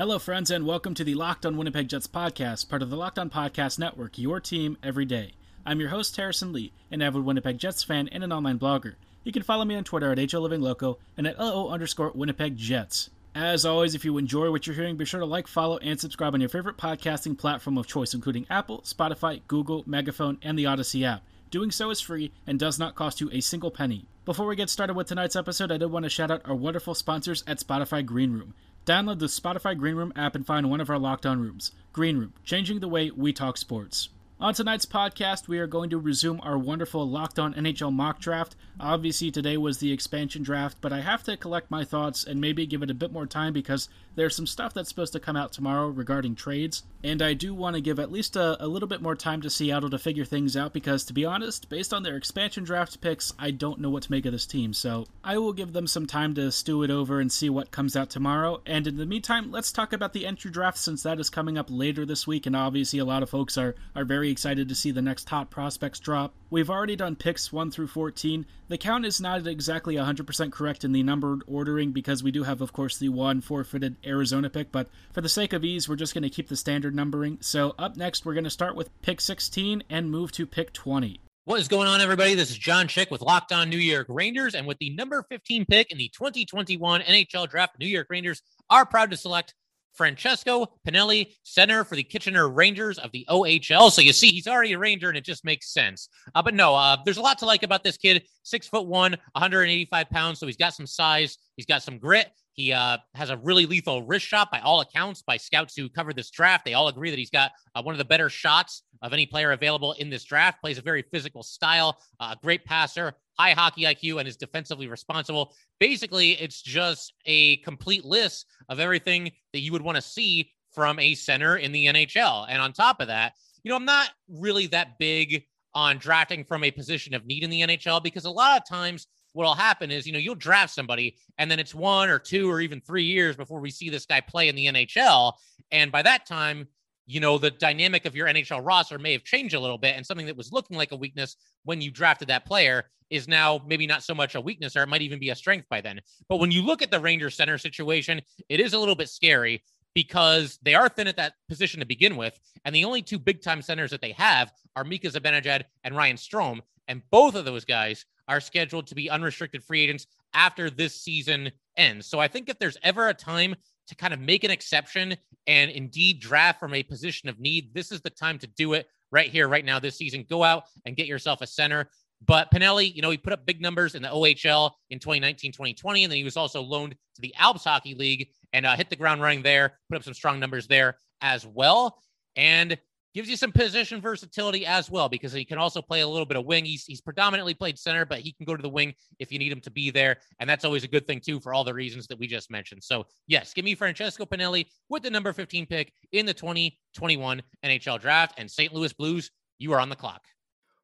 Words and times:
Hello, 0.00 0.18
friends, 0.18 0.50
and 0.50 0.64
welcome 0.64 0.94
to 0.94 1.04
the 1.04 1.14
Locked 1.14 1.44
On 1.44 1.58
Winnipeg 1.58 1.86
Jets 1.86 2.06
podcast, 2.06 2.70
part 2.70 2.80
of 2.80 2.88
the 2.88 2.96
Locked 2.96 3.18
On 3.18 3.28
Podcast 3.28 3.78
Network, 3.78 4.16
your 4.18 4.40
team 4.40 4.78
every 4.82 5.04
day. 5.04 5.32
I'm 5.66 5.78
your 5.78 5.90
host, 5.90 6.16
Harrison 6.16 6.54
Lee, 6.54 6.72
an 6.90 7.02
avid 7.02 7.22
Winnipeg 7.22 7.58
Jets 7.58 7.82
fan 7.82 8.08
and 8.08 8.24
an 8.24 8.32
online 8.32 8.58
blogger. 8.58 8.94
You 9.24 9.32
can 9.32 9.42
follow 9.42 9.66
me 9.66 9.74
on 9.74 9.84
Twitter 9.84 10.10
at 10.10 10.16
HLLivingLoco 10.16 10.96
and 11.18 11.26
at 11.26 11.38
LO 11.38 11.68
underscore 11.68 12.12
Winnipeg 12.14 12.56
Jets. 12.56 13.10
As 13.34 13.66
always, 13.66 13.94
if 13.94 14.06
you 14.06 14.16
enjoy 14.16 14.50
what 14.50 14.66
you're 14.66 14.74
hearing, 14.74 14.96
be 14.96 15.04
sure 15.04 15.20
to 15.20 15.26
like, 15.26 15.46
follow, 15.46 15.76
and 15.76 16.00
subscribe 16.00 16.32
on 16.32 16.40
your 16.40 16.48
favorite 16.48 16.78
podcasting 16.78 17.36
platform 17.36 17.76
of 17.76 17.86
choice, 17.86 18.14
including 18.14 18.46
Apple, 18.48 18.80
Spotify, 18.86 19.42
Google, 19.48 19.84
Megaphone, 19.86 20.38
and 20.40 20.58
the 20.58 20.64
Odyssey 20.64 21.04
app. 21.04 21.22
Doing 21.50 21.70
so 21.70 21.90
is 21.90 22.00
free 22.00 22.32
and 22.46 22.58
does 22.58 22.78
not 22.78 22.94
cost 22.94 23.20
you 23.20 23.28
a 23.32 23.40
single 23.40 23.70
penny. 23.70 24.06
Before 24.24 24.46
we 24.46 24.54
get 24.54 24.70
started 24.70 24.94
with 24.94 25.08
tonight's 25.08 25.34
episode, 25.34 25.72
I 25.72 25.76
did 25.76 25.90
want 25.90 26.04
to 26.04 26.08
shout 26.08 26.30
out 26.30 26.42
our 26.44 26.54
wonderful 26.54 26.94
sponsors 26.94 27.42
at 27.46 27.58
Spotify 27.58 28.06
Green 28.06 28.32
Room. 28.32 28.54
Download 28.86 29.18
the 29.18 29.26
Spotify 29.26 29.76
Green 29.76 29.94
Room 29.94 30.12
app 30.16 30.34
and 30.34 30.46
find 30.46 30.70
one 30.70 30.80
of 30.80 30.88
our 30.88 30.98
Locked 30.98 31.26
On 31.26 31.38
rooms. 31.38 31.72
Green 31.92 32.16
Room, 32.16 32.32
changing 32.44 32.80
the 32.80 32.88
way 32.88 33.10
we 33.10 33.32
talk 33.32 33.58
sports. 33.58 34.08
On 34.40 34.54
tonight's 34.54 34.86
podcast, 34.86 35.48
we 35.48 35.58
are 35.58 35.66
going 35.66 35.90
to 35.90 35.98
resume 35.98 36.40
our 36.42 36.56
wonderful 36.56 37.06
Locked 37.06 37.38
On 37.38 37.52
NHL 37.52 37.92
mock 37.92 38.20
draft. 38.20 38.56
Obviously, 38.80 39.30
today 39.30 39.58
was 39.58 39.78
the 39.78 39.92
expansion 39.92 40.42
draft, 40.42 40.78
but 40.80 40.94
I 40.94 41.00
have 41.00 41.22
to 41.24 41.36
collect 41.36 41.70
my 41.70 41.84
thoughts 41.84 42.24
and 42.24 42.40
maybe 42.40 42.64
give 42.64 42.82
it 42.82 42.90
a 42.90 42.94
bit 42.94 43.12
more 43.12 43.26
time 43.26 43.52
because 43.52 43.90
there's 44.14 44.34
some 44.34 44.46
stuff 44.46 44.72
that's 44.72 44.88
supposed 44.88 45.12
to 45.12 45.20
come 45.20 45.36
out 45.36 45.52
tomorrow 45.52 45.88
regarding 45.88 46.34
trades. 46.34 46.84
And 47.02 47.22
I 47.22 47.32
do 47.32 47.54
want 47.54 47.76
to 47.76 47.80
give 47.80 47.98
at 47.98 48.12
least 48.12 48.36
a, 48.36 48.62
a 48.62 48.68
little 48.68 48.88
bit 48.88 49.00
more 49.00 49.14
time 49.14 49.40
to 49.42 49.50
Seattle 49.50 49.88
to 49.90 49.98
figure 49.98 50.24
things 50.24 50.56
out 50.56 50.72
because, 50.72 51.04
to 51.04 51.14
be 51.14 51.24
honest, 51.24 51.68
based 51.68 51.94
on 51.94 52.02
their 52.02 52.16
expansion 52.16 52.64
draft 52.64 53.00
picks, 53.00 53.32
I 53.38 53.50
don't 53.52 53.80
know 53.80 53.88
what 53.88 54.02
to 54.04 54.10
make 54.10 54.26
of 54.26 54.32
this 54.32 54.46
team. 54.46 54.74
So 54.74 55.06
I 55.24 55.38
will 55.38 55.54
give 55.54 55.72
them 55.72 55.86
some 55.86 56.06
time 56.06 56.34
to 56.34 56.52
stew 56.52 56.82
it 56.82 56.90
over 56.90 57.20
and 57.20 57.32
see 57.32 57.48
what 57.48 57.70
comes 57.70 57.96
out 57.96 58.10
tomorrow. 58.10 58.60
And 58.66 58.86
in 58.86 58.96
the 58.96 59.06
meantime, 59.06 59.50
let's 59.50 59.72
talk 59.72 59.92
about 59.92 60.12
the 60.12 60.26
entry 60.26 60.50
draft 60.50 60.78
since 60.78 61.02
that 61.02 61.18
is 61.18 61.30
coming 61.30 61.56
up 61.56 61.68
later 61.70 62.04
this 62.04 62.26
week. 62.26 62.46
And 62.46 62.54
obviously, 62.54 62.98
a 62.98 63.04
lot 63.04 63.22
of 63.22 63.30
folks 63.30 63.56
are, 63.56 63.74
are 63.96 64.04
very 64.04 64.30
excited 64.30 64.68
to 64.68 64.74
see 64.74 64.90
the 64.90 65.02
next 65.02 65.26
top 65.26 65.50
prospects 65.50 66.00
drop. 66.00 66.34
We've 66.50 66.70
already 66.70 66.96
done 66.96 67.16
picks 67.16 67.52
1 67.52 67.70
through 67.70 67.86
14. 67.88 68.44
The 68.70 68.78
count 68.78 69.04
is 69.04 69.20
not 69.20 69.48
exactly 69.48 69.96
100% 69.96 70.52
correct 70.52 70.84
in 70.84 70.92
the 70.92 71.02
numbered 71.02 71.42
ordering 71.48 71.90
because 71.90 72.22
we 72.22 72.30
do 72.30 72.44
have, 72.44 72.60
of 72.60 72.72
course, 72.72 72.98
the 72.98 73.08
one 73.08 73.40
forfeited 73.40 73.96
Arizona 74.06 74.48
pick, 74.48 74.70
but 74.70 74.88
for 75.12 75.20
the 75.20 75.28
sake 75.28 75.52
of 75.52 75.64
ease, 75.64 75.88
we're 75.88 75.96
just 75.96 76.14
going 76.14 76.22
to 76.22 76.30
keep 76.30 76.48
the 76.48 76.54
standard 76.54 76.94
numbering. 76.94 77.38
So 77.40 77.74
up 77.80 77.96
next, 77.96 78.24
we're 78.24 78.34
going 78.34 78.44
to 78.44 78.50
start 78.50 78.76
with 78.76 78.88
pick 79.02 79.20
16 79.20 79.82
and 79.90 80.08
move 80.08 80.30
to 80.30 80.46
pick 80.46 80.72
20. 80.72 81.20
What 81.46 81.58
is 81.58 81.66
going 81.66 81.88
on, 81.88 82.00
everybody? 82.00 82.36
This 82.36 82.52
is 82.52 82.58
John 82.58 82.86
Chick 82.86 83.10
with 83.10 83.22
Locked 83.22 83.50
On 83.50 83.68
New 83.68 83.76
York 83.76 84.06
Rangers, 84.08 84.54
and 84.54 84.68
with 84.68 84.78
the 84.78 84.90
number 84.90 85.24
15 85.28 85.64
pick 85.64 85.90
in 85.90 85.98
the 85.98 86.08
2021 86.16 87.00
NHL 87.00 87.50
Draft, 87.50 87.76
New 87.80 87.88
York 87.88 88.06
Rangers 88.08 88.40
are 88.70 88.86
proud 88.86 89.10
to 89.10 89.16
select 89.16 89.52
Francesco 89.94 90.66
Pinelli, 90.86 91.34
center 91.42 91.84
for 91.84 91.96
the 91.96 92.02
Kitchener 92.02 92.48
Rangers 92.48 92.98
of 92.98 93.12
the 93.12 93.26
OHL. 93.28 93.90
So 93.90 94.00
you 94.00 94.12
see, 94.12 94.28
he's 94.28 94.46
already 94.46 94.72
a 94.72 94.78
Ranger, 94.78 95.08
and 95.08 95.16
it 95.16 95.24
just 95.24 95.44
makes 95.44 95.72
sense. 95.72 96.08
Uh, 96.34 96.42
but 96.42 96.54
no, 96.54 96.74
uh, 96.74 96.96
there's 97.04 97.16
a 97.18 97.22
lot 97.22 97.38
to 97.38 97.46
like 97.46 97.62
about 97.62 97.84
this 97.84 97.96
kid. 97.96 98.22
Six 98.42 98.66
foot 98.66 98.86
one, 98.86 99.12
185 99.32 100.10
pounds, 100.10 100.38
so 100.38 100.46
he's 100.46 100.56
got 100.56 100.74
some 100.74 100.86
size. 100.86 101.38
He's 101.56 101.66
got 101.66 101.82
some 101.82 101.98
grit. 101.98 102.28
He 102.54 102.72
uh, 102.72 102.98
has 103.14 103.30
a 103.30 103.36
really 103.38 103.64
lethal 103.64 104.02
wrist 104.02 104.26
shot 104.26 104.50
by 104.50 104.60
all 104.60 104.80
accounts, 104.80 105.22
by 105.22 105.36
scouts 105.36 105.74
who 105.74 105.88
covered 105.88 106.16
this 106.16 106.30
draft. 106.30 106.64
They 106.64 106.74
all 106.74 106.88
agree 106.88 107.10
that 107.10 107.18
he's 107.18 107.30
got 107.30 107.52
uh, 107.74 107.82
one 107.82 107.94
of 107.94 107.98
the 107.98 108.04
better 108.04 108.28
shots 108.28 108.82
of 109.02 109.12
any 109.12 109.24
player 109.24 109.52
available 109.52 109.92
in 109.92 110.10
this 110.10 110.24
draft. 110.24 110.60
Plays 110.60 110.76
a 110.76 110.82
very 110.82 111.02
physical 111.10 111.42
style, 111.42 111.98
a 112.20 112.24
uh, 112.24 112.34
great 112.42 112.64
passer, 112.64 113.14
high 113.40 113.52
hockey 113.52 113.82
IQ, 113.82 114.18
and 114.18 114.28
is 114.28 114.36
defensively 114.36 114.86
responsible. 114.86 115.54
Basically, 115.78 116.32
it's 116.32 116.60
just 116.60 117.14
a 117.24 117.56
complete 117.58 118.04
list 118.04 118.46
of 118.68 118.80
everything 118.80 119.32
that 119.52 119.60
you 119.60 119.72
would 119.72 119.82
want 119.82 119.96
to 119.96 120.02
see 120.02 120.50
from 120.74 120.98
a 120.98 121.14
center 121.14 121.56
in 121.56 121.72
the 121.72 121.86
NHL. 121.86 122.46
And 122.48 122.60
on 122.60 122.72
top 122.72 123.00
of 123.00 123.08
that, 123.08 123.32
you 123.64 123.70
know, 123.70 123.76
I'm 123.76 123.84
not 123.84 124.10
really 124.28 124.66
that 124.68 124.98
big 124.98 125.44
on 125.74 125.98
drafting 125.98 126.44
from 126.44 126.64
a 126.64 126.70
position 126.70 127.14
of 127.14 127.26
need 127.26 127.44
in 127.44 127.50
the 127.50 127.62
NHL 127.62 128.02
because 128.02 128.24
a 128.24 128.30
lot 128.30 128.60
of 128.60 128.68
times 128.68 129.06
what'll 129.32 129.54
happen 129.54 129.90
is, 129.90 130.06
you 130.06 130.12
know, 130.12 130.18
you'll 130.18 130.34
draft 130.34 130.74
somebody 130.74 131.16
and 131.38 131.50
then 131.50 131.58
it's 131.58 131.74
one 131.74 132.08
or 132.08 132.18
two 132.18 132.50
or 132.50 132.60
even 132.60 132.80
three 132.80 133.04
years 133.04 133.36
before 133.36 133.60
we 133.60 133.70
see 133.70 133.88
this 133.88 134.06
guy 134.06 134.20
play 134.20 134.48
in 134.48 134.56
the 134.56 134.66
NHL. 134.66 135.32
And 135.70 135.92
by 135.92 136.02
that 136.02 136.26
time, 136.26 136.66
you 137.06 137.20
know, 137.20 137.38
the 137.38 137.50
dynamic 137.50 138.04
of 138.04 138.14
your 138.14 138.26
NHL 138.28 138.64
roster 138.64 138.98
may 138.98 139.12
have 139.12 139.24
changed 139.24 139.54
a 139.54 139.60
little 139.60 139.78
bit. 139.78 139.96
And 139.96 140.06
something 140.06 140.26
that 140.26 140.36
was 140.36 140.52
looking 140.52 140.76
like 140.76 140.92
a 140.92 140.96
weakness 140.96 141.36
when 141.64 141.80
you 141.80 141.90
drafted 141.90 142.28
that 142.28 142.44
player 142.44 142.84
is 143.10 143.28
now 143.28 143.60
maybe 143.66 143.86
not 143.86 144.02
so 144.02 144.14
much 144.14 144.34
a 144.34 144.40
weakness 144.40 144.76
or 144.76 144.82
it 144.82 144.88
might 144.88 145.02
even 145.02 145.18
be 145.18 145.30
a 145.30 145.34
strength 145.34 145.66
by 145.68 145.80
then. 145.80 146.00
But 146.28 146.38
when 146.38 146.50
you 146.50 146.62
look 146.62 146.82
at 146.82 146.90
the 146.90 147.00
Ranger 147.00 147.30
center 147.30 147.58
situation, 147.58 148.20
it 148.48 148.60
is 148.60 148.72
a 148.72 148.78
little 148.78 148.94
bit 148.94 149.08
scary 149.08 149.62
because 149.94 150.58
they 150.62 150.74
are 150.74 150.88
thin 150.88 151.08
at 151.08 151.16
that 151.16 151.34
position 151.48 151.80
to 151.80 151.86
begin 151.86 152.16
with. 152.16 152.38
And 152.64 152.74
the 152.74 152.84
only 152.84 153.02
two 153.02 153.18
big 153.18 153.42
time 153.42 153.62
centers 153.62 153.90
that 153.90 154.00
they 154.00 154.12
have 154.12 154.52
are 154.76 154.84
Mika 154.84 155.08
Zibanejad 155.08 155.64
and 155.84 155.96
Ryan 155.96 156.16
Strome. 156.16 156.60
And 156.88 157.02
both 157.10 157.34
of 157.34 157.44
those 157.44 157.64
guys 157.64 158.04
are 158.28 158.40
scheduled 158.40 158.86
to 158.86 158.94
be 158.94 159.10
unrestricted 159.10 159.64
free 159.64 159.82
agents 159.82 160.06
after 160.34 160.70
this 160.70 160.94
season 160.94 161.50
ends. 161.76 162.06
So 162.06 162.20
I 162.20 162.28
think 162.28 162.48
if 162.48 162.58
there's 162.58 162.78
ever 162.82 163.08
a 163.08 163.14
time 163.14 163.56
to 163.88 163.94
kind 163.96 164.14
of 164.14 164.20
make 164.20 164.44
an 164.44 164.50
exception 164.50 165.16
and 165.46 165.70
indeed 165.70 166.20
draft 166.20 166.60
from 166.60 166.74
a 166.74 166.82
position 166.82 167.28
of 167.28 167.40
need, 167.40 167.74
this 167.74 167.90
is 167.90 168.00
the 168.00 168.10
time 168.10 168.38
to 168.38 168.46
do 168.46 168.74
it 168.74 168.86
right 169.10 169.30
here, 169.30 169.48
right 169.48 169.64
now, 169.64 169.80
this 169.80 169.96
season. 169.96 170.24
Go 170.28 170.44
out 170.44 170.64
and 170.86 170.96
get 170.96 171.06
yourself 171.06 171.40
a 171.40 171.46
center. 171.46 171.90
But 172.26 172.50
Pinelli, 172.52 172.94
you 172.94 173.02
know, 173.02 173.10
he 173.10 173.16
put 173.16 173.32
up 173.32 173.46
big 173.46 173.60
numbers 173.60 173.94
in 173.94 174.02
the 174.02 174.08
OHL 174.08 174.72
in 174.90 174.98
2019, 174.98 175.52
2020, 175.52 176.04
and 176.04 176.10
then 176.10 176.18
he 176.18 176.24
was 176.24 176.36
also 176.36 176.60
loaned 176.60 176.92
to 177.14 177.20
the 177.20 177.34
Alps 177.36 177.64
Hockey 177.64 177.94
League 177.94 178.28
and 178.52 178.66
uh, 178.66 178.76
hit 178.76 178.90
the 178.90 178.96
ground 178.96 179.22
running 179.22 179.42
there, 179.42 179.78
put 179.88 179.96
up 179.96 180.04
some 180.04 180.14
strong 180.14 180.38
numbers 180.38 180.66
there 180.66 180.98
as 181.22 181.46
well. 181.46 181.98
And 182.36 182.78
gives 183.14 183.28
you 183.28 183.36
some 183.36 183.52
position 183.52 184.00
versatility 184.00 184.64
as 184.64 184.90
well 184.90 185.08
because 185.08 185.32
he 185.32 185.44
can 185.44 185.58
also 185.58 185.82
play 185.82 186.00
a 186.00 186.08
little 186.08 186.26
bit 186.26 186.36
of 186.36 186.44
wing. 186.44 186.64
He's, 186.64 186.84
he's 186.84 187.00
predominantly 187.00 187.54
played 187.54 187.78
center, 187.78 188.04
but 188.04 188.20
he 188.20 188.32
can 188.32 188.46
go 188.46 188.56
to 188.56 188.62
the 188.62 188.68
wing 188.68 188.94
if 189.18 189.32
you 189.32 189.38
need 189.38 189.50
him 189.50 189.60
to 189.62 189.70
be 189.70 189.90
there. 189.90 190.18
And 190.38 190.48
that's 190.48 190.64
always 190.64 190.84
a 190.84 190.88
good 190.88 191.06
thing, 191.06 191.20
too, 191.20 191.40
for 191.40 191.52
all 191.52 191.64
the 191.64 191.74
reasons 191.74 192.06
that 192.08 192.18
we 192.18 192.26
just 192.26 192.50
mentioned. 192.50 192.82
So, 192.84 193.06
yes, 193.26 193.52
give 193.52 193.64
me 193.64 193.74
Francesco 193.74 194.24
Pinelli 194.24 194.66
with 194.88 195.02
the 195.02 195.10
number 195.10 195.32
15 195.32 195.66
pick 195.66 195.92
in 196.12 196.26
the 196.26 196.34
2021 196.34 197.42
NHL 197.64 198.00
draft. 198.00 198.34
And 198.38 198.50
St. 198.50 198.72
Louis 198.72 198.92
Blues, 198.92 199.30
you 199.58 199.72
are 199.72 199.80
on 199.80 199.88
the 199.88 199.96
clock. 199.96 200.22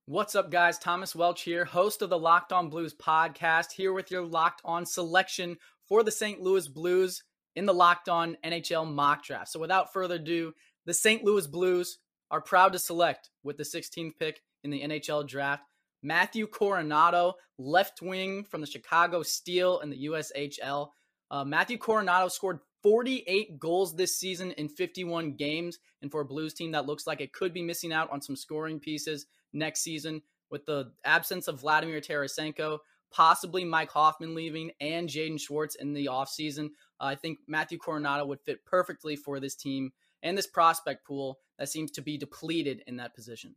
What's 0.08 0.36
up, 0.36 0.52
guys? 0.52 0.78
Thomas 0.78 1.16
Welch 1.16 1.42
here, 1.42 1.64
host 1.64 2.00
of 2.00 2.10
the 2.10 2.18
Locked 2.18 2.52
On 2.52 2.70
Blues 2.70 2.94
podcast, 2.94 3.72
here 3.72 3.92
with 3.92 4.08
your 4.08 4.24
Locked 4.24 4.62
On 4.64 4.86
selection 4.86 5.56
for 5.88 6.04
the 6.04 6.12
St. 6.12 6.40
Louis 6.40 6.68
Blues 6.68 7.24
in 7.56 7.66
the 7.66 7.74
Locked 7.74 8.08
On 8.08 8.36
NHL 8.44 8.86
mock 8.86 9.24
draft. 9.24 9.48
So, 9.48 9.58
without 9.58 9.92
further 9.92 10.14
ado, 10.14 10.52
the 10.84 10.94
St. 10.94 11.24
Louis 11.24 11.48
Blues 11.48 11.98
are 12.30 12.40
proud 12.40 12.72
to 12.74 12.78
select 12.78 13.30
with 13.42 13.56
the 13.56 13.64
16th 13.64 14.12
pick 14.16 14.42
in 14.62 14.70
the 14.70 14.82
NHL 14.82 15.26
draft 15.26 15.64
Matthew 16.04 16.46
Coronato, 16.46 17.32
left 17.58 18.00
wing 18.00 18.44
from 18.44 18.60
the 18.60 18.68
Chicago 18.68 19.24
Steel 19.24 19.80
in 19.80 19.90
the 19.90 20.06
USHL. 20.06 20.90
Uh, 21.32 21.44
Matthew 21.44 21.78
Coronato 21.78 22.30
scored 22.30 22.60
48 22.86 23.58
goals 23.58 23.96
this 23.96 24.16
season 24.16 24.52
in 24.52 24.68
51 24.68 25.32
games. 25.32 25.80
And 26.02 26.08
for 26.08 26.20
a 26.20 26.24
Blues 26.24 26.54
team 26.54 26.70
that 26.70 26.86
looks 26.86 27.04
like 27.04 27.20
it 27.20 27.32
could 27.32 27.52
be 27.52 27.60
missing 27.60 27.92
out 27.92 28.08
on 28.12 28.22
some 28.22 28.36
scoring 28.36 28.78
pieces 28.78 29.26
next 29.52 29.80
season 29.80 30.22
with 30.52 30.66
the 30.66 30.92
absence 31.04 31.48
of 31.48 31.58
Vladimir 31.58 32.00
Tarasenko, 32.00 32.78
possibly 33.10 33.64
Mike 33.64 33.90
Hoffman 33.90 34.36
leaving, 34.36 34.70
and 34.80 35.08
Jaden 35.08 35.40
Schwartz 35.40 35.74
in 35.74 35.94
the 35.94 36.06
offseason, 36.06 36.66
uh, 37.00 37.06
I 37.06 37.16
think 37.16 37.40
Matthew 37.48 37.76
Coronato 37.76 38.24
would 38.24 38.40
fit 38.40 38.64
perfectly 38.64 39.16
for 39.16 39.40
this 39.40 39.56
team 39.56 39.90
and 40.22 40.38
this 40.38 40.46
prospect 40.46 41.04
pool 41.04 41.40
that 41.58 41.68
seems 41.68 41.90
to 41.90 42.02
be 42.02 42.16
depleted 42.16 42.84
in 42.86 42.98
that 42.98 43.16
position. 43.16 43.56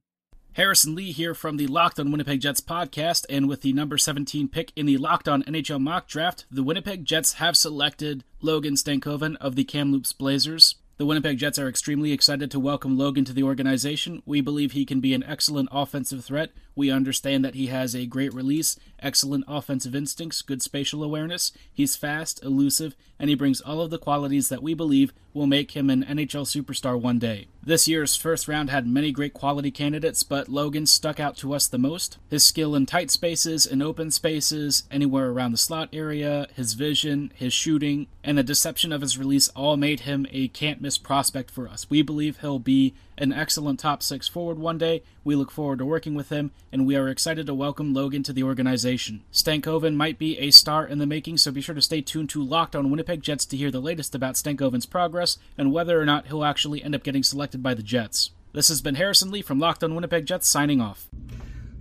Harrison 0.53 0.95
Lee 0.95 1.11
here 1.11 1.35
from 1.35 1.57
the 1.57 1.67
Locked 1.67 1.99
on 1.99 2.11
Winnipeg 2.11 2.41
Jets 2.41 2.59
podcast, 2.59 3.23
and 3.29 3.47
with 3.47 3.61
the 3.61 3.71
number 3.71 3.97
17 3.97 4.47
pick 4.47 4.73
in 4.75 4.87
the 4.87 4.97
Locked 4.97 5.27
on 5.27 5.43
NHL 5.43 5.79
mock 5.79 6.07
draft, 6.07 6.45
the 6.49 6.63
Winnipeg 6.63 7.05
Jets 7.05 7.33
have 7.33 7.55
selected 7.55 8.23
Logan 8.41 8.73
Stankoven 8.73 9.37
of 9.37 9.55
the 9.55 9.63
Kamloops 9.63 10.11
Blazers. 10.11 10.75
The 10.97 11.05
Winnipeg 11.05 11.37
Jets 11.37 11.59
are 11.59 11.69
extremely 11.69 12.11
excited 12.11 12.49
to 12.51 12.59
welcome 12.59 12.97
Logan 12.97 13.25
to 13.25 13.33
the 13.33 13.43
organization. 13.43 14.23
We 14.25 14.41
believe 14.41 14.71
he 14.71 14.85
can 14.85 14.99
be 14.99 15.13
an 15.13 15.23
excellent 15.23 15.69
offensive 15.71 16.25
threat. 16.25 16.51
We 16.79 16.91
understand 16.91 17.43
that 17.43 17.55
he 17.55 17.67
has 17.67 17.93
a 17.93 18.05
great 18.05 18.33
release, 18.33 18.79
excellent 19.01 19.43
offensive 19.49 19.93
instincts, 19.93 20.41
good 20.41 20.61
spatial 20.61 21.03
awareness. 21.03 21.51
He's 21.73 21.97
fast, 21.97 22.41
elusive, 22.41 22.95
and 23.19 23.29
he 23.29 23.35
brings 23.35 23.59
all 23.59 23.81
of 23.81 23.89
the 23.89 23.97
qualities 23.97 24.47
that 24.47 24.63
we 24.63 24.73
believe 24.73 25.11
will 25.33 25.45
make 25.45 25.71
him 25.71 25.89
an 25.89 26.05
NHL 26.05 26.45
superstar 26.45 26.99
one 26.99 27.19
day. 27.19 27.47
This 27.61 27.87
year's 27.87 28.15
first 28.15 28.47
round 28.47 28.69
had 28.69 28.87
many 28.87 29.11
great 29.11 29.33
quality 29.33 29.71
candidates, 29.71 30.23
but 30.23 30.47
Logan 30.47 30.85
stuck 30.85 31.19
out 31.19 31.35
to 31.37 31.53
us 31.53 31.67
the 31.67 31.77
most. 31.77 32.17
His 32.29 32.45
skill 32.45 32.75
in 32.75 32.85
tight 32.85 33.11
spaces 33.11 33.65
and 33.65 33.83
open 33.83 34.09
spaces, 34.09 34.83
anywhere 34.89 35.29
around 35.29 35.51
the 35.51 35.57
slot 35.57 35.89
area, 35.91 36.47
his 36.55 36.73
vision, 36.73 37.31
his 37.35 37.51
shooting, 37.51 38.07
and 38.23 38.37
the 38.37 38.43
deception 38.43 38.93
of 38.93 39.01
his 39.01 39.17
release 39.17 39.49
all 39.49 39.75
made 39.75 40.01
him 40.01 40.25
a 40.31 40.47
can't 40.47 40.81
miss 40.81 40.97
prospect 40.97 41.51
for 41.51 41.67
us. 41.67 41.89
We 41.89 42.01
believe 42.01 42.39
he'll 42.39 42.59
be 42.59 42.93
an 43.17 43.33
excellent 43.33 43.79
top 43.79 44.01
six 44.01 44.27
forward 44.27 44.57
one 44.57 44.77
day. 44.77 45.03
We 45.23 45.35
look 45.35 45.51
forward 45.51 45.79
to 45.79 45.85
working 45.85 46.15
with 46.15 46.29
him, 46.29 46.51
and 46.71 46.85
we 46.85 46.95
are 46.95 47.07
excited 47.07 47.47
to 47.47 47.53
welcome 47.53 47.93
Logan 47.93 48.23
to 48.23 48.33
the 48.33 48.43
organization. 48.43 49.23
Stankoven 49.31 49.95
might 49.95 50.19
be 50.19 50.37
a 50.37 50.51
star 50.51 50.85
in 50.85 50.99
the 50.99 51.05
making, 51.05 51.37
so 51.37 51.51
be 51.51 51.61
sure 51.61 51.75
to 51.75 51.81
stay 51.81 52.01
tuned 52.01 52.29
to 52.29 52.43
Locked 52.43 52.75
on 52.75 52.91
Winnipeg 52.91 53.21
Jets 53.21 53.45
to 53.47 53.57
hear 53.57 53.71
the 53.71 53.79
latest 53.79 54.13
about 54.13 54.35
Stankoven's 54.35 54.85
progress 54.85 55.37
and 55.57 55.71
whether 55.71 55.99
or 55.99 56.05
not 56.05 56.27
he'll 56.27 56.43
actually 56.43 56.83
end 56.83 56.95
up 56.95 57.03
getting 57.03 57.23
selected 57.23 57.63
by 57.63 57.73
the 57.73 57.83
Jets. 57.83 58.31
This 58.53 58.67
has 58.69 58.81
been 58.81 58.95
Harrison 58.95 59.31
Lee 59.31 59.41
from 59.41 59.59
Locked 59.59 59.83
on 59.83 59.95
Winnipeg 59.95 60.25
Jets 60.25 60.47
signing 60.47 60.81
off. 60.81 61.07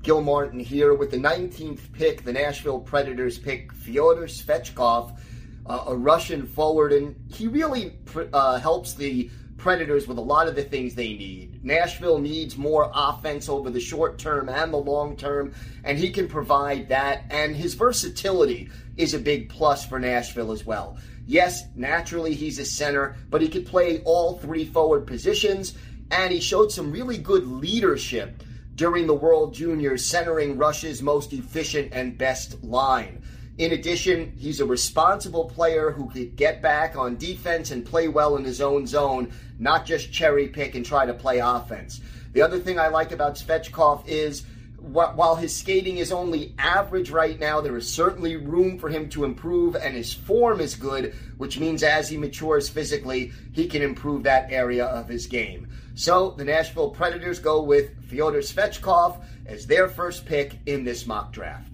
Gil 0.03 0.23
Martin 0.23 0.61
here 0.61 0.95
with 0.95 1.11
the 1.11 1.17
19th 1.17 1.93
pick. 1.93 2.25
The 2.25 2.33
Nashville 2.33 2.81
Predators 2.81 3.39
pick 3.39 3.73
Fyodor 3.73 4.27
Svechkov, 4.27 5.19
uh, 5.67 5.85
a 5.87 5.97
Russian 5.97 6.47
forward, 6.47 6.93
and 6.93 7.15
he 7.29 7.47
really 7.47 7.97
uh, 8.33 8.59
helps 8.59 8.95
the 8.95 9.31
Predators 9.59 10.07
with 10.07 10.19
a 10.19 10.23
lot 10.23 10.47
of 10.47 10.55
the 10.55 10.63
things 10.63 10.95
they 10.95 11.15
need. 11.15 11.65
Nashville 11.65 12.19
needs 12.19 12.57
more 12.57 12.91
offense 12.95 13.49
over 13.49 13.71
the 13.71 13.81
short 13.81 14.17
term 14.19 14.49
and 14.49 14.73
the 14.73 14.79
long 14.79 15.17
term, 15.17 15.53
and 15.85 15.99
he 15.99 16.11
can 16.11 16.29
provide 16.29 16.89
that. 16.89 17.25
And 17.31 17.57
his 17.57 17.75
versatility 17.75 18.71
is 18.97 19.15
a 19.15 19.19
big 19.19 19.51
plus 19.51 19.85
for 19.85 19.99
Nashville 19.99 20.53
as 20.53 20.65
well. 20.65 20.97
Yes, 21.27 21.65
naturally 21.75 22.35
he's 22.35 22.59
a 22.59 22.65
center, 22.65 23.17
but 23.31 23.43
he 23.43 23.49
could 23.49 23.67
play 23.67 24.01
all 24.05 24.39
three 24.39 24.65
forward 24.65 25.07
positions, 25.07 25.75
and 26.11 26.33
he 26.33 26.41
showed 26.41 26.73
some 26.73 26.93
really 26.93 27.19
good 27.19 27.47
leadership 27.47 28.43
during 28.77 29.09
the 29.09 29.15
World 29.15 29.53
Juniors, 29.53 30.05
centering 30.05 30.57
Russia's 30.57 31.03
most 31.03 31.33
efficient 31.33 31.93
and 31.93 32.17
best 32.17 32.63
line. 32.63 33.23
In 33.59 33.73
addition, 33.73 34.33
he's 34.39 34.61
a 34.61 34.65
responsible 34.65 35.47
player 35.47 35.91
who 35.91 36.09
could 36.09 36.37
get 36.37 36.63
back 36.63 36.97
on 36.97 37.17
defense 37.17 37.73
and 37.73 37.85
play 37.85 38.07
well 38.07 38.37
in 38.37 38.45
his 38.45 38.61
own 38.61 38.87
zone, 38.87 39.33
not 39.59 39.85
just 39.85 40.13
cherry 40.13 40.47
pick 40.47 40.77
and 40.77 40.87
try 40.87 41.05
to 41.05 41.13
play 41.13 41.41
offense. 41.41 42.01
The 42.35 42.43
other 42.43 42.61
thing 42.61 42.79
I 42.79 42.87
like 42.87 43.11
about 43.11 43.35
Svechkov 43.35 44.07
is 44.07 44.45
while 44.79 45.35
his 45.35 45.55
skating 45.55 45.99
is 45.99 46.13
only 46.13 46.55
average 46.57 47.11
right 47.11 47.39
now, 47.39 47.61
there 47.61 47.77
is 47.77 47.93
certainly 47.93 48.37
room 48.37 48.79
for 48.79 48.89
him 48.89 49.09
to 49.11 49.25
improve, 49.25 49.75
and 49.75 49.97
his 49.97 50.13
form 50.13 50.61
is 50.61 50.77
good, 50.77 51.17
which 51.37 51.59
means 51.59 51.83
as 51.83 52.09
he 52.09 52.17
matures 52.17 52.69
physically, 52.69 53.33
he 53.53 53.67
can 53.67 53.83
improve 53.83 54.23
that 54.23 54.53
area 54.53 54.87
of 54.87 55.09
his 55.09 55.27
game. 55.27 55.67
So 55.97 56.31
the 56.31 56.45
Nashville 56.45 56.91
Predators 56.91 57.41
go 57.41 57.61
with 57.61 57.91
Fyodor 58.09 58.39
Svechkov 58.39 59.21
as 59.47 59.67
their 59.67 59.89
first 59.89 60.27
pick 60.27 60.59
in 60.67 60.85
this 60.85 61.07
mock 61.07 61.33
draft. 61.33 61.68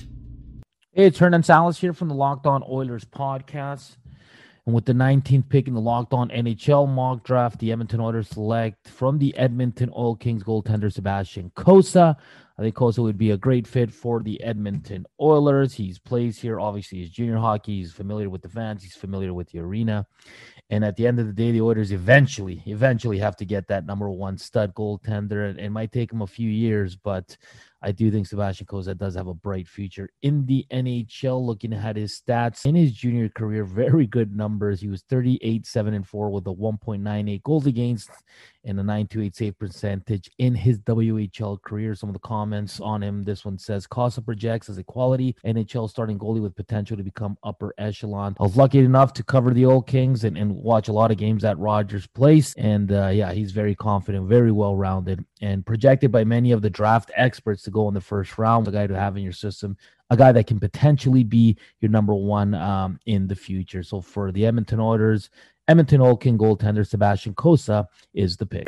Hey, 0.96 1.06
it's 1.06 1.18
Hernan 1.18 1.42
Salas 1.42 1.80
here 1.80 1.92
from 1.92 2.06
the 2.06 2.14
Locked 2.14 2.46
On 2.46 2.62
Oilers 2.70 3.04
podcast. 3.04 3.96
And 4.64 4.72
with 4.76 4.84
the 4.84 4.92
19th 4.92 5.48
pick 5.48 5.66
in 5.66 5.74
the 5.74 5.80
Locked 5.80 6.12
On 6.12 6.28
NHL 6.28 6.88
mock 6.88 7.24
draft, 7.24 7.58
the 7.58 7.72
Edmonton 7.72 7.98
Oilers 7.98 8.28
select 8.28 8.86
from 8.86 9.18
the 9.18 9.36
Edmonton 9.36 9.90
Oil 9.96 10.14
Kings 10.14 10.44
goaltender 10.44 10.92
Sebastian 10.92 11.50
Cossa. 11.56 12.14
I 12.56 12.62
think 12.62 12.76
Cossa 12.76 13.02
would 13.02 13.18
be 13.18 13.32
a 13.32 13.36
great 13.36 13.66
fit 13.66 13.92
for 13.92 14.22
the 14.22 14.40
Edmonton 14.40 15.04
Oilers. 15.20 15.74
He's 15.74 15.98
plays 15.98 16.38
here, 16.38 16.60
obviously, 16.60 16.98
he's 16.98 17.10
junior 17.10 17.38
hockey. 17.38 17.78
He's 17.78 17.92
familiar 17.92 18.30
with 18.30 18.42
the 18.42 18.48
fans. 18.48 18.84
He's 18.84 18.94
familiar 18.94 19.34
with 19.34 19.50
the 19.50 19.58
arena. 19.58 20.06
And 20.70 20.84
at 20.84 20.94
the 20.94 21.08
end 21.08 21.18
of 21.18 21.26
the 21.26 21.32
day, 21.32 21.50
the 21.50 21.60
Oilers 21.60 21.90
eventually, 21.90 22.62
eventually 22.66 23.18
have 23.18 23.36
to 23.38 23.44
get 23.44 23.66
that 23.66 23.84
number 23.84 24.08
one 24.08 24.38
stud 24.38 24.72
goaltender. 24.76 25.50
And 25.50 25.58
it 25.58 25.70
might 25.70 25.90
take 25.90 26.10
them 26.10 26.22
a 26.22 26.26
few 26.28 26.48
years, 26.48 26.94
but 26.94 27.36
I 27.84 27.92
do 27.92 28.10
think 28.10 28.26
Sebastian 28.26 28.66
Cossa 28.66 28.96
does 28.96 29.14
have 29.14 29.26
a 29.26 29.34
bright 29.34 29.68
future 29.68 30.08
in 30.22 30.46
the 30.46 30.66
NHL. 30.72 31.44
Looking 31.44 31.74
at 31.74 31.96
his 31.96 32.18
stats 32.18 32.64
in 32.64 32.74
his 32.74 32.92
junior 32.92 33.28
career, 33.28 33.64
very 33.64 34.06
good 34.06 34.34
numbers. 34.34 34.80
He 34.80 34.88
was 34.88 35.02
38, 35.02 35.66
7, 35.66 35.92
and 35.92 36.06
4 36.06 36.30
with 36.30 36.46
a 36.46 36.54
1.98 36.54 37.42
goals 37.42 37.66
against 37.66 38.10
and 38.64 38.78
a 38.78 38.82
928 38.82 39.36
save 39.36 39.58
percentage 39.58 40.30
in 40.38 40.54
his 40.54 40.78
WHL 40.80 41.60
career. 41.62 41.94
Some 41.94 42.08
of 42.08 42.14
the 42.14 42.20
comments 42.20 42.80
on 42.80 43.02
him 43.02 43.22
this 43.22 43.44
one 43.44 43.58
says 43.58 43.86
Cossa 43.86 44.24
projects 44.24 44.68
as 44.68 44.78
a 44.78 44.84
quality 44.84 45.36
NHL 45.44 45.88
starting 45.88 46.18
goalie 46.18 46.40
with 46.40 46.56
potential 46.56 46.96
to 46.96 47.02
become 47.02 47.36
upper 47.44 47.74
echelon. 47.78 48.34
I 48.40 48.44
was 48.44 48.56
lucky 48.56 48.78
enough 48.78 49.12
to 49.14 49.22
cover 49.22 49.52
the 49.52 49.66
Oil 49.66 49.82
Kings 49.82 50.24
and, 50.24 50.36
and 50.36 50.54
watch 50.54 50.88
a 50.88 50.92
lot 50.92 51.10
of 51.10 51.18
games 51.18 51.44
at 51.44 51.58
Rogers 51.58 52.06
Place. 52.06 52.54
And 52.56 52.90
uh, 52.92 53.08
yeah, 53.08 53.32
he's 53.32 53.52
very 53.52 53.74
confident, 53.74 54.28
very 54.28 54.52
well 54.52 54.76
rounded, 54.76 55.24
and 55.40 55.64
projected 55.64 56.10
by 56.10 56.24
many 56.24 56.52
of 56.52 56.62
the 56.62 56.70
draft 56.70 57.10
experts 57.16 57.62
to 57.64 57.70
go 57.74 57.88
in 57.88 57.94
the 57.94 58.00
first 58.00 58.38
round. 58.38 58.66
A 58.66 58.70
guy 58.70 58.86
to 58.86 58.98
have 58.98 59.16
in 59.16 59.22
your 59.22 59.32
system 59.32 59.76
a 60.10 60.16
guy 60.16 60.32
that 60.32 60.46
can 60.46 60.60
potentially 60.60 61.24
be 61.24 61.56
your 61.80 61.90
number 61.90 62.14
one 62.14 62.54
um, 62.54 62.98
in 63.06 63.26
the 63.26 63.34
future. 63.34 63.82
So 63.82 64.00
for 64.00 64.32
the 64.32 64.46
Edmonton 64.46 64.80
Oilers, 64.80 65.30
Edmonton 65.66 66.00
Oil 66.00 66.16
King 66.16 66.38
goaltender 66.38 66.86
Sebastian 66.86 67.34
Cossa 67.34 67.86
is 68.12 68.36
the 68.36 68.46
pick. 68.46 68.66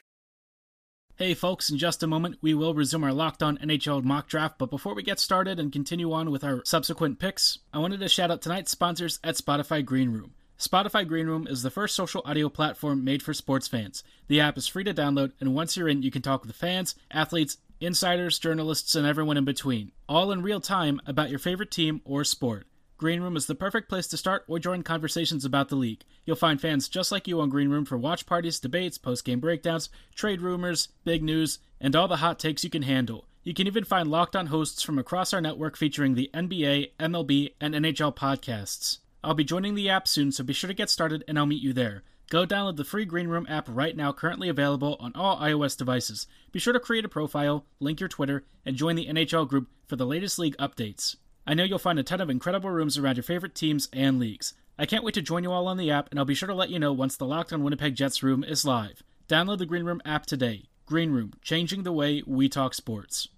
Hey 1.16 1.32
folks, 1.32 1.70
in 1.70 1.78
just 1.78 2.02
a 2.02 2.06
moment 2.06 2.36
we 2.42 2.52
will 2.52 2.74
resume 2.74 3.04
our 3.04 3.12
Locked 3.12 3.42
On 3.42 3.56
NHL 3.58 4.04
mock 4.04 4.28
draft, 4.28 4.58
but 4.58 4.70
before 4.70 4.94
we 4.94 5.02
get 5.02 5.18
started 5.18 5.58
and 5.58 5.72
continue 5.72 6.12
on 6.12 6.30
with 6.30 6.44
our 6.44 6.62
subsequent 6.66 7.18
picks, 7.18 7.60
I 7.72 7.78
wanted 7.78 8.00
to 8.00 8.08
shout 8.08 8.30
out 8.30 8.42
tonight's 8.42 8.70
sponsors 8.70 9.18
at 9.24 9.36
Spotify 9.36 9.82
Green 9.82 10.10
Room. 10.10 10.34
Spotify 10.58 11.06
Green 11.06 11.26
Room 11.26 11.46
is 11.46 11.62
the 11.62 11.70
first 11.70 11.94
social 11.94 12.22
audio 12.24 12.48
platform 12.48 13.04
made 13.04 13.22
for 13.22 13.34
sports 13.34 13.68
fans. 13.68 14.02
The 14.28 14.40
app 14.40 14.56
is 14.58 14.66
free 14.66 14.84
to 14.84 14.94
download, 14.94 15.32
and 15.38 15.54
once 15.54 15.76
you're 15.76 15.88
in, 15.88 16.02
you 16.02 16.10
can 16.10 16.22
talk 16.22 16.44
with 16.44 16.56
fans, 16.56 16.94
athletes, 17.10 17.58
insiders, 17.80 18.38
journalists, 18.38 18.94
and 18.94 19.06
everyone 19.06 19.36
in 19.36 19.44
between, 19.44 19.92
all 20.08 20.32
in 20.32 20.42
real 20.42 20.60
time 20.60 21.00
about 21.06 21.30
your 21.30 21.38
favorite 21.38 21.70
team 21.70 22.00
or 22.04 22.24
sport. 22.24 22.66
Green 22.98 23.20
Room 23.20 23.36
is 23.36 23.46
the 23.46 23.54
perfect 23.54 23.90
place 23.90 24.06
to 24.06 24.16
start 24.16 24.44
or 24.48 24.58
join 24.58 24.82
conversations 24.82 25.44
about 25.44 25.68
the 25.68 25.76
league. 25.76 26.02
You'll 26.24 26.36
find 26.36 26.58
fans 26.58 26.88
just 26.88 27.12
like 27.12 27.28
you 27.28 27.40
on 27.40 27.50
Green 27.50 27.68
Room 27.68 27.84
for 27.84 27.98
watch 27.98 28.24
parties, 28.24 28.58
debates, 28.58 28.96
post 28.96 29.24
game 29.24 29.38
breakdowns, 29.38 29.90
trade 30.14 30.40
rumors, 30.40 30.88
big 31.04 31.22
news, 31.22 31.58
and 31.78 31.94
all 31.94 32.08
the 32.08 32.16
hot 32.16 32.38
takes 32.38 32.64
you 32.64 32.70
can 32.70 32.82
handle. 32.82 33.26
You 33.42 33.52
can 33.52 33.66
even 33.66 33.84
find 33.84 34.10
locked 34.10 34.34
on 34.34 34.46
hosts 34.46 34.82
from 34.82 34.98
across 34.98 35.34
our 35.34 35.42
network 35.42 35.76
featuring 35.76 36.14
the 36.14 36.30
NBA, 36.32 36.92
MLB, 36.98 37.52
and 37.60 37.74
NHL 37.74 38.16
podcasts. 38.16 38.98
I'll 39.22 39.34
be 39.34 39.44
joining 39.44 39.74
the 39.74 39.90
app 39.90 40.08
soon, 40.08 40.32
so 40.32 40.42
be 40.42 40.52
sure 40.52 40.68
to 40.68 40.74
get 40.74 40.88
started 40.88 41.22
and 41.28 41.38
I'll 41.38 41.46
meet 41.46 41.62
you 41.62 41.72
there. 41.72 42.02
Go 42.28 42.44
download 42.44 42.76
the 42.76 42.84
free 42.84 43.04
Green 43.04 43.28
Room 43.28 43.46
app 43.48 43.68
right 43.68 43.96
now, 43.96 44.12
currently 44.12 44.48
available 44.48 44.96
on 44.98 45.12
all 45.14 45.38
iOS 45.38 45.78
devices. 45.78 46.26
Be 46.50 46.58
sure 46.58 46.72
to 46.72 46.80
create 46.80 47.04
a 47.04 47.08
profile, 47.08 47.66
link 47.78 48.00
your 48.00 48.08
Twitter, 48.08 48.44
and 48.64 48.74
join 48.74 48.96
the 48.96 49.06
NHL 49.06 49.48
group 49.48 49.68
for 49.86 49.94
the 49.94 50.06
latest 50.06 50.36
league 50.36 50.56
updates. 50.56 51.14
I 51.46 51.54
know 51.54 51.62
you'll 51.62 51.78
find 51.78 52.00
a 52.00 52.02
ton 52.02 52.20
of 52.20 52.28
incredible 52.28 52.70
rooms 52.70 52.98
around 52.98 53.16
your 53.16 53.22
favorite 53.22 53.54
teams 53.54 53.88
and 53.92 54.18
leagues. 54.18 54.54
I 54.76 54.86
can't 54.86 55.04
wait 55.04 55.14
to 55.14 55.22
join 55.22 55.44
you 55.44 55.52
all 55.52 55.68
on 55.68 55.76
the 55.76 55.92
app, 55.92 56.10
and 56.10 56.18
I'll 56.18 56.24
be 56.24 56.34
sure 56.34 56.48
to 56.48 56.54
let 56.54 56.70
you 56.70 56.80
know 56.80 56.92
once 56.92 57.16
the 57.16 57.26
Locked 57.26 57.52
on 57.52 57.62
Winnipeg 57.62 57.94
Jets 57.94 58.24
room 58.24 58.42
is 58.42 58.64
live. 58.64 59.04
Download 59.28 59.58
the 59.58 59.66
Green 59.66 59.84
Room 59.84 60.02
app 60.04 60.26
today. 60.26 60.64
Green 60.84 61.12
Room, 61.12 61.32
changing 61.42 61.84
the 61.84 61.92
way 61.92 62.24
we 62.26 62.48
talk 62.48 62.74
sports. 62.74 63.28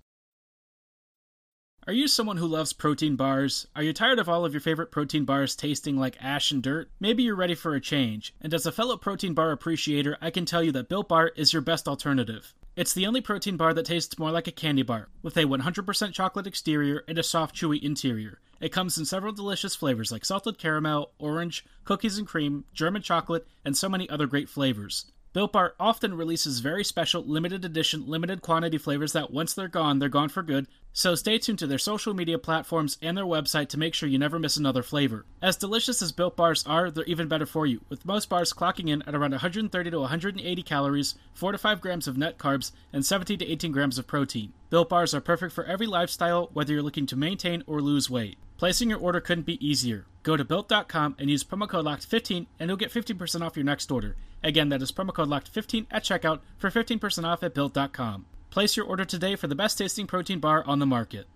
Are 1.88 1.94
you 1.94 2.06
someone 2.06 2.36
who 2.36 2.46
loves 2.46 2.74
protein 2.74 3.16
bars? 3.16 3.66
Are 3.74 3.82
you 3.82 3.94
tired 3.94 4.18
of 4.18 4.28
all 4.28 4.44
of 4.44 4.52
your 4.52 4.60
favorite 4.60 4.90
protein 4.90 5.24
bars 5.24 5.56
tasting 5.56 5.96
like 5.96 6.22
ash 6.22 6.50
and 6.50 6.62
dirt? 6.62 6.90
Maybe 7.00 7.22
you're 7.22 7.34
ready 7.34 7.54
for 7.54 7.74
a 7.74 7.80
change. 7.80 8.34
And 8.42 8.52
as 8.52 8.66
a 8.66 8.72
fellow 8.72 8.98
protein 8.98 9.32
bar 9.32 9.52
appreciator, 9.52 10.18
I 10.20 10.28
can 10.30 10.44
tell 10.44 10.62
you 10.62 10.70
that 10.72 10.90
Built 10.90 11.08
Bar 11.08 11.32
is 11.34 11.54
your 11.54 11.62
best 11.62 11.88
alternative. 11.88 12.52
It's 12.76 12.92
the 12.92 13.06
only 13.06 13.22
protein 13.22 13.56
bar 13.56 13.72
that 13.72 13.86
tastes 13.86 14.18
more 14.18 14.30
like 14.30 14.46
a 14.46 14.52
candy 14.52 14.82
bar, 14.82 15.08
with 15.22 15.38
a 15.38 15.44
100% 15.44 16.12
chocolate 16.12 16.46
exterior 16.46 17.04
and 17.08 17.16
a 17.16 17.22
soft, 17.22 17.56
chewy 17.56 17.82
interior. 17.82 18.38
It 18.60 18.68
comes 18.68 18.98
in 18.98 19.06
several 19.06 19.32
delicious 19.32 19.74
flavors 19.74 20.12
like 20.12 20.26
salted 20.26 20.58
caramel, 20.58 21.12
orange, 21.18 21.64
cookies 21.86 22.18
and 22.18 22.26
cream, 22.26 22.66
German 22.74 23.00
chocolate, 23.00 23.46
and 23.64 23.74
so 23.74 23.88
many 23.88 24.10
other 24.10 24.26
great 24.26 24.50
flavors. 24.50 25.06
Built 25.38 25.52
Bar 25.52 25.74
often 25.78 26.14
releases 26.14 26.58
very 26.58 26.82
special, 26.82 27.22
limited 27.22 27.64
edition, 27.64 28.08
limited 28.08 28.42
quantity 28.42 28.76
flavors 28.76 29.12
that 29.12 29.30
once 29.30 29.54
they're 29.54 29.68
gone, 29.68 30.00
they're 30.00 30.08
gone 30.08 30.30
for 30.30 30.42
good, 30.42 30.66
so 30.92 31.14
stay 31.14 31.38
tuned 31.38 31.60
to 31.60 31.66
their 31.68 31.78
social 31.78 32.12
media 32.12 32.40
platforms 32.40 32.98
and 33.00 33.16
their 33.16 33.24
website 33.24 33.68
to 33.68 33.78
make 33.78 33.94
sure 33.94 34.08
you 34.08 34.18
never 34.18 34.40
miss 34.40 34.56
another 34.56 34.82
flavor. 34.82 35.26
As 35.40 35.56
delicious 35.56 36.02
as 36.02 36.10
Built 36.10 36.34
Bars 36.34 36.66
are, 36.66 36.90
they're 36.90 37.04
even 37.04 37.28
better 37.28 37.46
for 37.46 37.66
you, 37.66 37.82
with 37.88 38.04
most 38.04 38.28
bars 38.28 38.52
clocking 38.52 38.88
in 38.88 39.02
at 39.02 39.14
around 39.14 39.30
130 39.30 39.90
to 39.92 40.00
180 40.00 40.62
calories, 40.64 41.14
4 41.34 41.52
to 41.52 41.58
5 41.58 41.80
grams 41.80 42.08
of 42.08 42.18
net 42.18 42.36
carbs, 42.36 42.72
and 42.92 43.06
17 43.06 43.38
to 43.38 43.46
18 43.46 43.70
grams 43.70 43.96
of 43.96 44.08
protein. 44.08 44.52
Built 44.70 44.90
bars 44.90 45.14
are 45.14 45.20
perfect 45.22 45.54
for 45.54 45.64
every 45.64 45.86
lifestyle, 45.86 46.50
whether 46.52 46.74
you're 46.74 46.82
looking 46.82 47.06
to 47.06 47.16
maintain 47.16 47.62
or 47.66 47.80
lose 47.80 48.10
weight. 48.10 48.36
Placing 48.58 48.90
your 48.90 48.98
order 48.98 49.20
couldn't 49.20 49.46
be 49.46 49.66
easier. 49.66 50.04
Go 50.22 50.36
to 50.36 50.44
built.com 50.44 51.16
and 51.18 51.30
use 51.30 51.42
promo 51.42 51.66
code 51.66 51.86
LOCKED15 51.86 52.46
and 52.58 52.68
you'll 52.68 52.76
get 52.76 52.92
15% 52.92 53.40
off 53.40 53.56
your 53.56 53.64
next 53.64 53.90
order. 53.90 54.16
Again, 54.42 54.68
that 54.68 54.82
is 54.82 54.92
promo 54.92 55.14
code 55.14 55.28
LOCKED15 55.28 55.86
at 55.90 56.04
checkout 56.04 56.40
for 56.58 56.70
15% 56.70 57.24
off 57.24 57.42
at 57.42 57.54
built.com. 57.54 58.26
Place 58.50 58.76
your 58.76 58.86
order 58.86 59.04
today 59.04 59.36
for 59.36 59.46
the 59.46 59.54
best 59.54 59.78
tasting 59.78 60.06
protein 60.06 60.38
bar 60.38 60.62
on 60.66 60.80
the 60.80 60.86
market. 60.86 61.26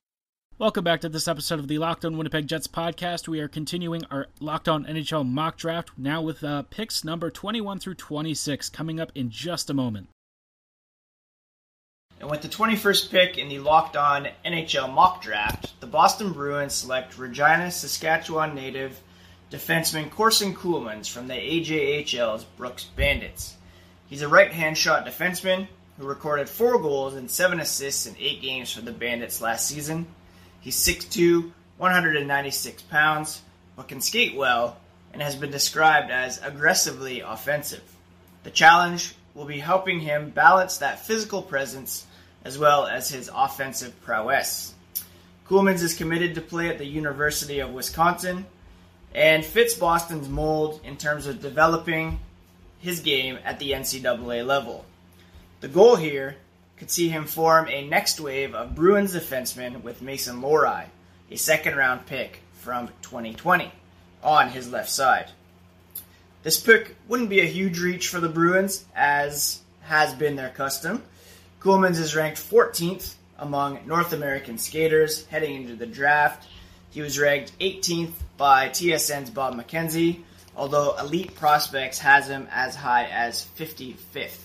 Welcome 0.58 0.84
back 0.84 1.00
to 1.00 1.08
this 1.08 1.26
episode 1.26 1.58
of 1.58 1.68
the 1.68 1.78
Locked 1.78 2.04
On 2.04 2.18
Winnipeg 2.18 2.46
Jets 2.46 2.66
podcast. 2.66 3.28
We 3.28 3.40
are 3.40 3.48
continuing 3.48 4.04
our 4.10 4.26
Locked 4.40 4.68
On 4.68 4.84
NHL 4.84 5.26
mock 5.26 5.56
draft 5.56 5.90
now 5.96 6.20
with 6.20 6.44
uh, 6.44 6.62
picks 6.64 7.02
number 7.02 7.30
21 7.30 7.78
through 7.78 7.94
26 7.94 8.68
coming 8.68 9.00
up 9.00 9.10
in 9.14 9.30
just 9.30 9.70
a 9.70 9.74
moment. 9.74 10.08
And 12.22 12.30
with 12.30 12.40
the 12.40 12.48
21st 12.48 13.10
pick 13.10 13.36
in 13.36 13.48
the 13.48 13.58
Locked 13.58 13.96
On 13.96 14.28
NHL 14.46 14.94
mock 14.94 15.22
draft, 15.22 15.78
the 15.80 15.88
Boston 15.88 16.32
Bruins 16.32 16.72
select 16.72 17.18
Regina, 17.18 17.68
Saskatchewan 17.72 18.54
native 18.54 19.00
defenseman 19.50 20.08
Corson 20.08 20.54
Ceulemans 20.54 21.10
from 21.10 21.26
the 21.26 21.34
AJHL's 21.34 22.44
Brooks 22.44 22.84
Bandits. 22.84 23.56
He's 24.06 24.22
a 24.22 24.28
right-hand 24.28 24.78
shot 24.78 25.04
defenseman 25.04 25.66
who 25.98 26.06
recorded 26.06 26.48
four 26.48 26.78
goals 26.78 27.14
and 27.14 27.28
seven 27.28 27.58
assists 27.58 28.06
in 28.06 28.14
eight 28.20 28.40
games 28.40 28.72
for 28.72 28.82
the 28.82 28.92
Bandits 28.92 29.40
last 29.40 29.66
season. 29.66 30.06
He's 30.60 30.76
6'2", 30.76 31.50
196 31.78 32.82
pounds, 32.82 33.42
but 33.74 33.88
can 33.88 34.00
skate 34.00 34.36
well 34.36 34.76
and 35.12 35.20
has 35.20 35.34
been 35.34 35.50
described 35.50 36.12
as 36.12 36.40
aggressively 36.40 37.18
offensive. 37.18 37.82
The 38.44 38.52
challenge 38.52 39.16
will 39.34 39.44
be 39.44 39.58
helping 39.58 39.98
him 39.98 40.30
balance 40.30 40.78
that 40.78 41.04
physical 41.04 41.42
presence 41.42 42.06
as 42.44 42.58
well 42.58 42.86
as 42.86 43.08
his 43.08 43.30
offensive 43.34 44.00
prowess. 44.02 44.74
Ceulemans 45.48 45.82
is 45.82 45.94
committed 45.94 46.34
to 46.34 46.40
play 46.40 46.68
at 46.68 46.78
the 46.78 46.86
University 46.86 47.58
of 47.60 47.72
Wisconsin 47.72 48.46
and 49.14 49.44
fits 49.44 49.74
Boston's 49.74 50.28
mold 50.28 50.80
in 50.84 50.96
terms 50.96 51.26
of 51.26 51.42
developing 51.42 52.18
his 52.78 53.00
game 53.00 53.38
at 53.44 53.58
the 53.58 53.72
NCAA 53.72 54.46
level. 54.46 54.84
The 55.60 55.68
goal 55.68 55.96
here 55.96 56.36
could 56.76 56.90
see 56.90 57.08
him 57.08 57.26
form 57.26 57.68
a 57.68 57.86
next 57.86 58.18
wave 58.18 58.54
of 58.54 58.74
Bruins 58.74 59.14
defensemen 59.14 59.82
with 59.82 60.02
Mason 60.02 60.40
Lohrei, 60.40 60.86
a 61.30 61.36
second 61.36 61.76
round 61.76 62.06
pick 62.06 62.40
from 62.54 62.88
2020, 63.02 63.70
on 64.22 64.48
his 64.48 64.70
left 64.70 64.90
side. 64.90 65.30
This 66.42 66.58
pick 66.58 66.96
wouldn't 67.06 67.30
be 67.30 67.40
a 67.40 67.44
huge 67.44 67.78
reach 67.78 68.08
for 68.08 68.18
the 68.18 68.28
Bruins, 68.28 68.84
as 68.96 69.60
has 69.82 70.12
been 70.14 70.34
their 70.34 70.48
custom. 70.48 71.02
Ceulemans 71.62 72.00
is 72.00 72.16
ranked 72.16 72.38
14th 72.38 73.14
among 73.38 73.86
North 73.86 74.12
American 74.12 74.58
skaters 74.58 75.24
heading 75.26 75.62
into 75.62 75.76
the 75.76 75.86
draft. 75.86 76.48
He 76.90 77.00
was 77.00 77.20
ranked 77.20 77.56
18th 77.60 78.14
by 78.36 78.68
TSN's 78.68 79.30
Bob 79.30 79.54
McKenzie, 79.54 80.24
although 80.56 80.96
Elite 80.98 81.36
Prospects 81.36 82.00
has 82.00 82.28
him 82.28 82.48
as 82.50 82.74
high 82.74 83.04
as 83.04 83.46
55th. 83.56 84.40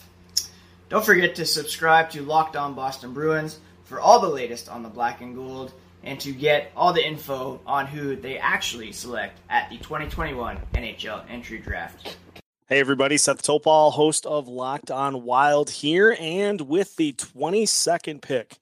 Don't 0.89 1.03
forget 1.03 1.33
to 1.37 1.45
subscribe 1.47 2.11
to 2.11 2.21
Locked 2.21 2.55
On 2.55 2.75
Boston 2.75 3.15
Bruins 3.15 3.57
for 3.85 3.99
all 3.99 4.19
the 4.19 4.29
latest 4.29 4.69
on 4.69 4.83
the 4.83 4.89
black 4.89 5.19
and 5.19 5.33
gold 5.33 5.73
and 6.03 6.19
to 6.19 6.31
get 6.31 6.71
all 6.75 6.93
the 6.93 7.03
info 7.03 7.59
on 7.65 7.87
who 7.87 8.15
they 8.15 8.37
actually 8.37 8.91
select 8.91 9.39
at 9.49 9.71
the 9.71 9.77
2021 9.77 10.59
NHL 10.75 11.23
entry 11.31 11.57
draft. 11.57 12.15
Hey, 12.69 12.81
everybody. 12.81 13.15
Seth 13.15 13.43
Topal, 13.43 13.93
host 13.93 14.25
of 14.25 14.49
Locked 14.49 14.91
On 14.91 15.23
Wild 15.23 15.69
here, 15.69 16.17
and 16.19 16.59
with 16.59 16.97
the 16.97 17.13
22nd 17.13 18.21
pick 18.21 18.59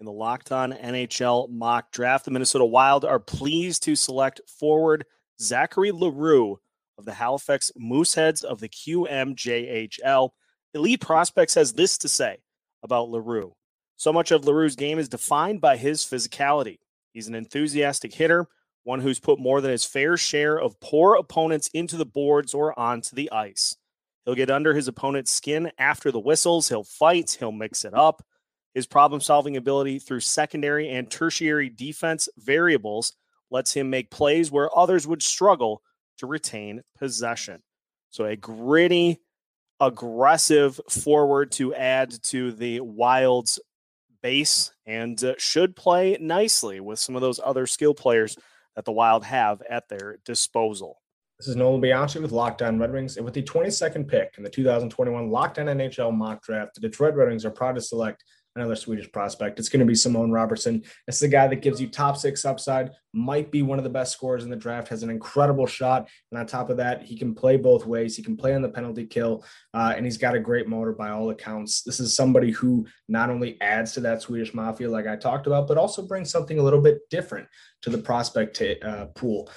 in 0.00 0.06
the 0.06 0.10
Locked 0.10 0.50
On 0.50 0.72
NHL 0.72 1.48
mock 1.50 1.92
draft, 1.92 2.24
the 2.24 2.32
Minnesota 2.32 2.64
Wild 2.64 3.04
are 3.04 3.20
pleased 3.20 3.84
to 3.84 3.94
select 3.94 4.40
forward 4.48 5.04
Zachary 5.40 5.92
L'Heureux 5.92 6.58
of 6.98 7.04
the 7.04 7.14
Halifax 7.14 7.70
Mooseheads 7.78 8.42
of 8.42 8.58
the 8.58 8.68
QMJHL. 8.68 10.30
Elite 10.74 11.00
Prospects 11.00 11.54
has 11.54 11.74
this 11.74 11.96
to 11.98 12.08
say 12.08 12.38
about 12.82 13.08
L'Heureux. 13.08 13.54
So 13.94 14.12
much 14.12 14.32
of 14.32 14.44
L'Heureux's 14.44 14.74
game 14.74 14.98
is 14.98 15.08
defined 15.08 15.60
by 15.60 15.76
his 15.76 16.02
physicality. 16.02 16.80
He's 17.12 17.28
an 17.28 17.36
enthusiastic 17.36 18.14
hitter, 18.14 18.48
one 18.84 19.00
who's 19.00 19.18
put 19.18 19.38
more 19.38 19.60
than 19.60 19.70
his 19.70 19.84
fair 19.84 20.16
share 20.16 20.58
of 20.58 20.78
poor 20.80 21.16
opponents 21.16 21.68
into 21.74 21.96
the 21.96 22.06
boards 22.06 22.54
or 22.54 22.78
onto 22.78 23.16
the 23.16 23.30
ice. 23.32 23.76
He'll 24.24 24.34
get 24.34 24.50
under 24.50 24.74
his 24.74 24.88
opponent's 24.88 25.32
skin 25.32 25.70
after 25.78 26.10
the 26.10 26.20
whistles, 26.20 26.68
he'll 26.68 26.84
fight, 26.84 27.36
he'll 27.38 27.52
mix 27.52 27.84
it 27.84 27.94
up. 27.94 28.24
His 28.74 28.86
problem 28.86 29.20
solving 29.20 29.56
ability 29.56 29.98
through 29.98 30.20
secondary 30.20 30.90
and 30.90 31.10
tertiary 31.10 31.68
defense 31.68 32.28
variables 32.38 33.12
lets 33.50 33.72
him 33.72 33.90
make 33.90 34.10
plays 34.10 34.50
where 34.50 34.76
others 34.76 35.06
would 35.06 35.22
struggle 35.22 35.82
to 36.18 36.26
retain 36.26 36.82
possession. 36.98 37.62
So, 38.10 38.24
a 38.24 38.36
gritty, 38.36 39.20
aggressive 39.80 40.80
forward 40.88 41.52
to 41.52 41.74
add 41.74 42.10
to 42.24 42.52
the 42.52 42.80
Wild's 42.80 43.60
base 44.22 44.72
and 44.86 45.22
uh, 45.22 45.34
should 45.38 45.76
play 45.76 46.16
nicely 46.20 46.80
with 46.80 46.98
some 46.98 47.14
of 47.14 47.20
those 47.20 47.40
other 47.44 47.66
skill 47.66 47.94
players 47.94 48.36
that 48.76 48.84
the 48.84 48.92
Wild 48.92 49.24
have 49.24 49.62
at 49.68 49.88
their 49.88 50.18
disposal. 50.24 51.00
This 51.38 51.48
is 51.48 51.56
Nolan 51.56 51.80
Bianchi 51.80 52.20
with 52.20 52.32
Locked 52.32 52.62
On 52.62 52.78
Red 52.78 52.92
Wings. 52.92 53.16
And 53.16 53.24
with 53.24 53.34
the 53.34 53.42
22nd 53.42 54.06
pick 54.06 54.34
in 54.36 54.44
the 54.44 54.50
2021 54.50 55.30
Locked 55.30 55.58
On 55.58 55.66
NHL 55.66 56.14
mock 56.14 56.42
draft, 56.42 56.74
the 56.74 56.80
Detroit 56.80 57.14
Red 57.14 57.28
Wings 57.28 57.44
are 57.44 57.50
proud 57.50 57.74
to 57.74 57.80
select 57.80 58.24
another 58.56 58.76
Swedish 58.76 59.10
prospect. 59.10 59.58
It's 59.58 59.68
going 59.68 59.80
to 59.80 59.86
be 59.86 59.94
Simon 59.94 60.30
Robertsson. 60.30 60.82
It's 61.08 61.20
the 61.20 61.28
guy 61.28 61.48
that 61.48 61.62
gives 61.62 61.80
you 61.80 61.88
top 61.88 62.16
six 62.16 62.44
upside, 62.44 62.90
might 63.12 63.50
be 63.50 63.62
one 63.62 63.78
of 63.78 63.84
the 63.84 63.90
best 63.90 64.12
scorers 64.12 64.44
in 64.44 64.50
the 64.50 64.56
draft, 64.56 64.88
has 64.88 65.02
an 65.02 65.10
incredible 65.10 65.66
shot. 65.66 66.08
And 66.30 66.38
on 66.38 66.46
top 66.46 66.70
of 66.70 66.76
that, 66.76 67.02
he 67.02 67.16
can 67.16 67.34
play 67.34 67.56
both 67.56 67.86
ways. 67.86 68.16
He 68.16 68.22
can 68.22 68.36
play 68.36 68.54
on 68.54 68.62
the 68.62 68.68
penalty 68.68 69.06
kill, 69.06 69.44
uh, 69.72 69.94
and 69.96 70.04
he's 70.04 70.18
got 70.18 70.34
a 70.34 70.40
great 70.40 70.68
motor 70.68 70.92
by 70.92 71.10
all 71.10 71.30
accounts. 71.30 71.82
This 71.82 72.00
is 72.00 72.14
somebody 72.14 72.50
who 72.50 72.86
not 73.08 73.30
only 73.30 73.60
adds 73.60 73.92
to 73.92 74.00
that 74.00 74.22
Swedish 74.22 74.54
mafia, 74.54 74.88
like 74.88 75.06
I 75.06 75.16
talked 75.16 75.46
about, 75.46 75.66
but 75.66 75.78
also 75.78 76.06
brings 76.06 76.30
something 76.30 76.58
a 76.58 76.62
little 76.62 76.80
bit 76.80 77.08
different 77.10 77.48
to 77.82 77.90
the 77.90 77.98
prospect 77.98 78.56
t- 78.56 78.80
uh, 78.80 79.06
pool 79.06 79.50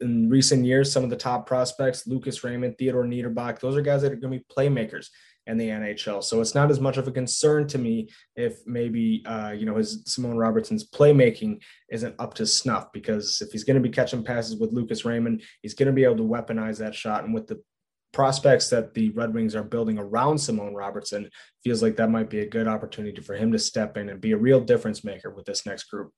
in 0.00 0.28
recent 0.30 0.64
years, 0.64 0.92
some 0.92 1.04
of 1.04 1.10
the 1.10 1.16
top 1.16 1.46
prospects, 1.46 2.06
Lucas 2.06 2.44
Raymond, 2.44 2.78
Theodor 2.78 3.02
Niederbach, 3.02 3.58
those 3.58 3.76
are 3.76 3.82
guys 3.82 4.02
that 4.02 4.12
are 4.12 4.16
going 4.16 4.32
to 4.32 4.38
be 4.38 4.44
playmakers 4.56 5.08
and 5.46 5.60
the 5.60 5.68
NHL. 5.68 6.22
So 6.22 6.40
it's 6.40 6.54
not 6.54 6.70
as 6.70 6.80
much 6.80 6.96
of 6.96 7.06
a 7.06 7.12
concern 7.12 7.66
to 7.68 7.78
me 7.78 8.08
if 8.36 8.66
maybe 8.66 9.22
uh, 9.26 9.52
you 9.56 9.66
know 9.66 9.76
his 9.76 10.02
Simon 10.06 10.36
Robertsson's 10.36 10.88
playmaking 10.88 11.62
isn't 11.90 12.14
up 12.18 12.34
to 12.34 12.46
snuff 12.46 12.92
because 12.92 13.40
if 13.40 13.52
he's 13.52 13.64
going 13.64 13.76
to 13.76 13.88
be 13.88 13.94
catching 13.94 14.24
passes 14.24 14.56
with 14.56 14.72
Lucas 14.72 15.04
Raymond, 15.04 15.42
he's 15.62 15.74
going 15.74 15.86
to 15.86 15.92
be 15.92 16.04
able 16.04 16.16
to 16.16 16.22
weaponize 16.22 16.78
that 16.78 16.94
shot. 16.94 17.24
And 17.24 17.34
with 17.34 17.46
the 17.46 17.62
prospects 18.12 18.70
that 18.70 18.94
the 18.94 19.10
Red 19.10 19.34
Wings 19.34 19.54
are 19.54 19.64
building 19.64 19.98
around 19.98 20.38
Simon 20.38 20.74
Robertsson, 20.74 21.28
feels 21.62 21.82
like 21.82 21.96
that 21.96 22.10
might 22.10 22.30
be 22.30 22.40
a 22.40 22.48
good 22.48 22.68
opportunity 22.68 23.20
for 23.20 23.34
him 23.34 23.52
to 23.52 23.58
step 23.58 23.96
in 23.96 24.08
and 24.08 24.20
be 24.20 24.32
a 24.32 24.36
real 24.36 24.60
difference 24.60 25.04
maker 25.04 25.30
with 25.30 25.44
this 25.44 25.66
next 25.66 25.84
group. 25.84 26.12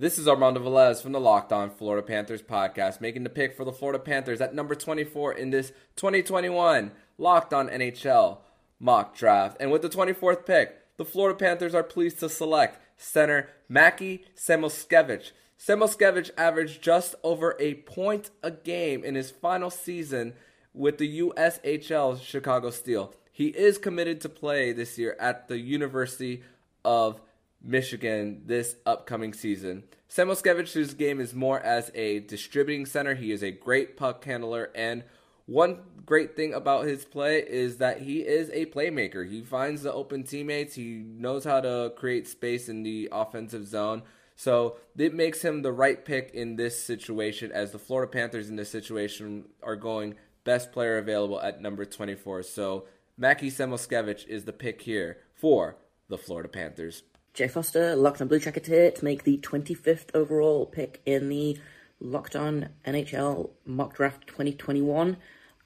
This 0.00 0.18
is 0.18 0.26
Armando 0.26 0.60
Velez 0.60 1.02
from 1.02 1.12
the 1.12 1.20
Locked 1.20 1.52
On 1.52 1.68
Florida 1.68 2.02
Panthers 2.02 2.40
podcast, 2.40 3.02
making 3.02 3.22
the 3.22 3.28
pick 3.28 3.54
for 3.54 3.66
the 3.66 3.72
Florida 3.72 3.98
Panthers 3.98 4.40
at 4.40 4.54
number 4.54 4.74
24 4.74 5.34
in 5.34 5.50
this 5.50 5.72
2021 5.96 6.92
Locked 7.20 7.52
On 7.52 7.68
NHL 7.68 8.38
mock 8.80 9.14
draft. 9.14 9.58
And 9.60 9.70
with 9.70 9.82
the 9.82 9.90
24th 9.90 10.46
pick, 10.46 10.96
the 10.96 11.04
Florida 11.04 11.38
Panthers 11.38 11.74
are 11.74 11.82
pleased 11.82 12.18
to 12.20 12.28
select 12.28 12.78
center 12.96 13.50
Mackie 13.68 14.24
Samoskevich. 14.34 15.32
Samoskevich 15.58 16.30
averaged 16.38 16.82
just 16.82 17.14
over 17.22 17.56
a 17.60 17.74
point 17.74 18.30
a 18.42 18.50
game 18.50 19.04
in 19.04 19.14
his 19.14 19.30
final 19.30 19.70
season 19.70 20.32
with 20.72 20.96
the 20.96 21.20
USHL 21.20 22.22
Chicago 22.22 22.70
Steel. 22.70 23.14
He 23.30 23.48
is 23.48 23.76
committed 23.76 24.20
to 24.22 24.28
play 24.28 24.72
this 24.72 24.98
year 24.98 25.16
at 25.20 25.48
the 25.48 25.58
University 25.58 26.42
of 26.84 27.20
Michigan 27.62 28.42
this 28.46 28.76
upcoming 28.86 29.34
season. 29.34 29.84
Samoskevich's 30.08 30.94
game 30.94 31.20
is 31.20 31.34
more 31.34 31.60
as 31.60 31.90
a 31.94 32.20
distributing 32.20 32.86
center. 32.86 33.14
He 33.14 33.30
is 33.30 33.42
a 33.42 33.50
great 33.50 33.96
puck 33.96 34.24
handler, 34.24 34.70
and 34.74 35.04
one 35.50 35.80
great 36.06 36.36
thing 36.36 36.54
about 36.54 36.86
his 36.86 37.04
play 37.04 37.38
is 37.40 37.78
that 37.78 38.02
he 38.02 38.20
is 38.20 38.50
a 38.50 38.66
playmaker. 38.66 39.28
He 39.28 39.42
finds 39.42 39.82
the 39.82 39.92
open 39.92 40.22
teammates. 40.22 40.76
He 40.76 41.02
knows 41.04 41.42
how 41.42 41.60
to 41.60 41.92
create 41.96 42.28
space 42.28 42.68
in 42.68 42.84
the 42.84 43.08
offensive 43.10 43.66
zone. 43.66 44.02
So 44.36 44.76
it 44.96 45.12
makes 45.12 45.42
him 45.42 45.62
the 45.62 45.72
right 45.72 46.04
pick 46.04 46.30
in 46.32 46.54
this 46.54 46.80
situation, 46.80 47.50
as 47.50 47.72
the 47.72 47.80
Florida 47.80 48.10
Panthers 48.10 48.48
in 48.48 48.54
this 48.54 48.70
situation 48.70 49.46
are 49.60 49.74
going 49.74 50.14
best 50.44 50.70
player 50.70 50.98
available 50.98 51.40
at 51.40 51.60
number 51.60 51.84
24. 51.84 52.44
So 52.44 52.84
Mackie 53.18 53.50
Samoskevich 53.50 54.28
is 54.28 54.44
the 54.44 54.52
pick 54.52 54.82
here 54.82 55.18
for 55.34 55.76
the 56.08 56.16
Florida 56.16 56.48
Panthers. 56.48 57.02
Jay 57.34 57.48
Foster, 57.48 57.96
Locked 57.96 58.20
On 58.20 58.28
Blue 58.28 58.38
Jacket 58.38 58.66
here 58.66 58.92
to 58.92 59.04
make 59.04 59.24
the 59.24 59.38
25th 59.38 60.14
overall 60.14 60.64
pick 60.64 61.00
in 61.04 61.28
the 61.28 61.58
Locked 61.98 62.36
On 62.36 62.68
NHL 62.86 63.50
Mock 63.66 63.96
Draft 63.96 64.28
2021. 64.28 65.16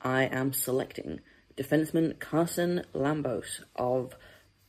I 0.04 0.24
am 0.24 0.52
selecting 0.52 1.20
defenseman 1.56 2.20
Carson 2.20 2.84
Lambos 2.94 3.62
of 3.74 4.14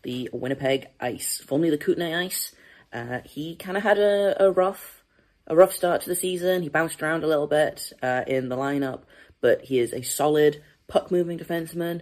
the 0.02 0.30
Winnipeg 0.32 0.88
Ice, 1.02 1.42
formerly 1.46 1.72
the 1.72 1.78
Kootenay 1.78 2.16
Ice. 2.16 2.56
Uh, 2.94 3.20
he 3.26 3.58
kind 3.58 3.76
of 3.76 3.84
had 3.84 3.98
a, 3.98 4.42
a 4.42 4.52
rough 4.52 5.04
a 5.48 5.56
rough 5.56 5.74
start 5.74 6.02
to 6.02 6.10
the 6.10 6.16
season. 6.16 6.64
He 6.64 6.70
bounced 6.70 7.04
around 7.04 7.24
a 7.24 7.28
little 7.28 7.48
bit 7.48 7.92
uh, 8.02 8.24
in 8.26 8.50
the 8.50 8.56
lineup, 8.56 9.02
but 9.42 9.66
he 9.66 9.78
is 9.80 9.94
a 9.94 10.02
solid 10.02 10.64
puck 10.88 11.12
moving 11.12 11.38
defenseman. 11.38 12.02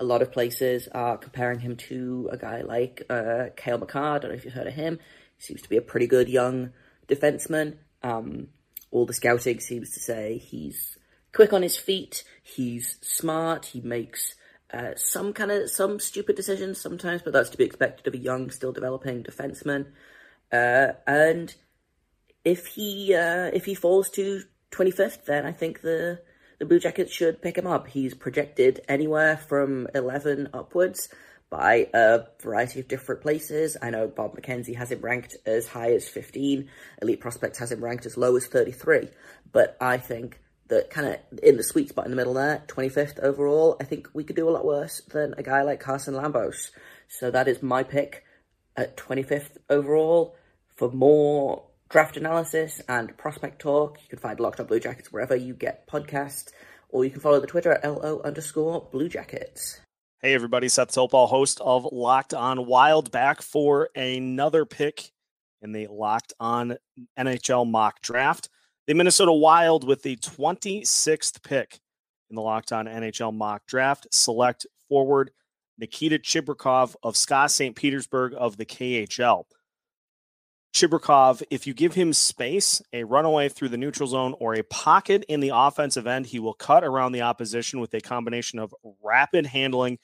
A 0.00 0.04
lot 0.04 0.20
of 0.20 0.32
places 0.32 0.88
are 0.88 1.16
comparing 1.16 1.60
him 1.60 1.76
to 1.76 2.28
a 2.32 2.36
guy 2.36 2.62
like 2.62 3.02
uh, 3.08 3.46
Cale 3.56 3.78
Makar. 3.78 4.16
I 4.16 4.18
don't 4.18 4.30
know 4.30 4.36
if 4.36 4.44
you've 4.44 4.54
heard 4.54 4.66
of 4.66 4.74
him. 4.74 4.98
He 5.38 5.42
seems 5.42 5.62
to 5.62 5.68
be 5.68 5.76
a 5.76 5.82
pretty 5.82 6.06
good 6.06 6.28
young 6.28 6.70
defenseman. 7.08 7.76
Um, 8.02 8.48
all 8.90 9.06
the 9.06 9.14
scouting 9.14 9.60
seems 9.60 9.92
to 9.92 10.00
say 10.00 10.38
he's 10.38 10.98
quick 11.34 11.52
on 11.52 11.62
his 11.62 11.76
feet. 11.76 12.24
He's 12.42 12.98
smart. 13.00 13.66
He 13.66 13.80
makes 13.80 14.34
uh, 14.72 14.92
some 14.96 15.32
kind 15.32 15.50
of 15.50 15.70
some 15.70 16.00
stupid 16.00 16.36
decisions 16.36 16.80
sometimes, 16.80 17.22
but 17.22 17.32
that's 17.32 17.50
to 17.50 17.58
be 17.58 17.64
expected 17.64 18.06
of 18.06 18.14
a 18.14 18.18
young, 18.18 18.50
still 18.50 18.72
developing 18.72 19.22
defenseman. 19.22 19.86
Uh, 20.50 20.92
and 21.06 21.54
if 22.44 22.66
he 22.66 23.14
uh, 23.14 23.50
if 23.52 23.64
he 23.64 23.74
falls 23.74 24.10
to 24.10 24.42
25th, 24.70 25.24
then 25.24 25.46
I 25.46 25.52
think 25.52 25.82
the 25.82 26.20
the 26.58 26.66
Blue 26.66 26.78
Jackets 26.78 27.12
should 27.12 27.42
pick 27.42 27.58
him 27.58 27.66
up. 27.66 27.88
He's 27.88 28.14
projected 28.14 28.80
anywhere 28.88 29.36
from 29.36 29.88
11 29.94 30.50
upwards 30.54 31.08
by 31.50 31.88
a 31.92 32.20
variety 32.40 32.80
of 32.80 32.88
different 32.88 33.20
places. 33.20 33.76
I 33.82 33.90
know 33.90 34.06
Bob 34.08 34.36
McKenzie 34.36 34.76
has 34.76 34.90
him 34.90 35.00
ranked 35.00 35.36
as 35.44 35.66
high 35.66 35.92
as 35.92 36.08
15. 36.08 36.68
Elite 37.02 37.20
Prospects 37.20 37.58
has 37.58 37.72
him 37.72 37.82
ranked 37.82 38.06
as 38.06 38.16
low 38.16 38.36
as 38.36 38.46
33. 38.46 39.08
But 39.50 39.76
I 39.80 39.98
think 39.98 40.40
that 40.72 40.90
kind 40.90 41.06
of 41.06 41.38
in 41.42 41.56
the 41.56 41.62
sweet 41.62 41.90
spot 41.90 42.06
in 42.06 42.10
the 42.10 42.16
middle 42.16 42.34
there, 42.34 42.62
25th 42.66 43.20
overall, 43.20 43.76
I 43.80 43.84
think 43.84 44.08
we 44.14 44.24
could 44.24 44.36
do 44.36 44.48
a 44.48 44.50
lot 44.50 44.64
worse 44.64 45.02
than 45.02 45.34
a 45.36 45.42
guy 45.42 45.62
like 45.62 45.80
Carson 45.80 46.14
Lambos. 46.14 46.70
So 47.08 47.30
that 47.30 47.46
is 47.46 47.62
my 47.62 47.82
pick 47.82 48.24
at 48.76 48.96
25th 48.96 49.58
overall. 49.68 50.36
For 50.74 50.90
more 50.90 51.64
draft 51.92 52.16
analysis 52.16 52.80
and 52.88 53.16
prospect 53.18 53.60
talk. 53.60 53.98
You 54.02 54.08
can 54.08 54.18
find 54.18 54.40
Locked 54.40 54.58
On 54.60 54.66
Blue 54.66 54.80
Jackets 54.80 55.12
wherever 55.12 55.36
you 55.36 55.52
get 55.52 55.86
podcasts, 55.86 56.50
or 56.88 57.04
you 57.04 57.10
can 57.10 57.20
follow 57.20 57.38
the 57.38 57.46
Twitter 57.46 57.72
at 57.72 57.84
LO 57.84 58.20
underscore 58.24 58.88
Blue 58.90 59.10
Jackets. 59.10 59.78
Hey, 60.22 60.34
everybody. 60.34 60.68
Seth 60.68 60.92
Topal, 60.92 61.28
host 61.28 61.60
of 61.60 61.86
Locked 61.92 62.32
On 62.32 62.66
Wild, 62.66 63.10
back 63.12 63.42
for 63.42 63.90
another 63.94 64.64
pick 64.64 65.10
in 65.60 65.72
the 65.72 65.86
Locked 65.88 66.32
On 66.40 66.76
NHL 67.18 67.70
mock 67.70 68.00
draft. 68.00 68.48
The 68.88 68.94
Minnesota 68.94 69.32
Wild, 69.32 69.86
with 69.86 70.02
the 70.02 70.16
26th 70.16 71.40
pick 71.44 71.78
in 72.28 72.34
the 72.34 72.42
Locked 72.42 72.72
On 72.72 72.86
NHL 72.86 73.32
mock 73.32 73.64
draft, 73.66 74.08
select 74.10 74.66
forward 74.88 75.30
Nikita 75.78 76.18
Chibrikov 76.18 76.96
of 77.04 77.16
SKA 77.16 77.48
St. 77.48 77.76
Petersburg 77.76 78.34
of 78.36 78.56
the 78.56 78.66
KHL. 78.66 79.44
Chibrikov, 80.74 81.44
if 81.48 81.64
you 81.64 81.74
give 81.74 81.94
him 81.94 82.12
space, 82.12 82.82
a 82.92 83.04
runaway 83.04 83.48
through 83.48 83.68
the 83.68 83.76
neutral 83.76 84.08
zone, 84.08 84.34
or 84.40 84.54
a 84.54 84.64
pocket 84.64 85.24
in 85.28 85.38
the 85.38 85.52
offensive 85.54 86.08
end, 86.08 86.26
he 86.26 86.40
will 86.40 86.54
cut 86.54 86.82
around 86.82 87.12
the 87.12 87.22
opposition 87.22 87.78
with 87.78 87.94
a 87.94 88.00
combination 88.00 88.58
of 88.58 88.74
rapid 89.00 89.46
handling 89.46 89.98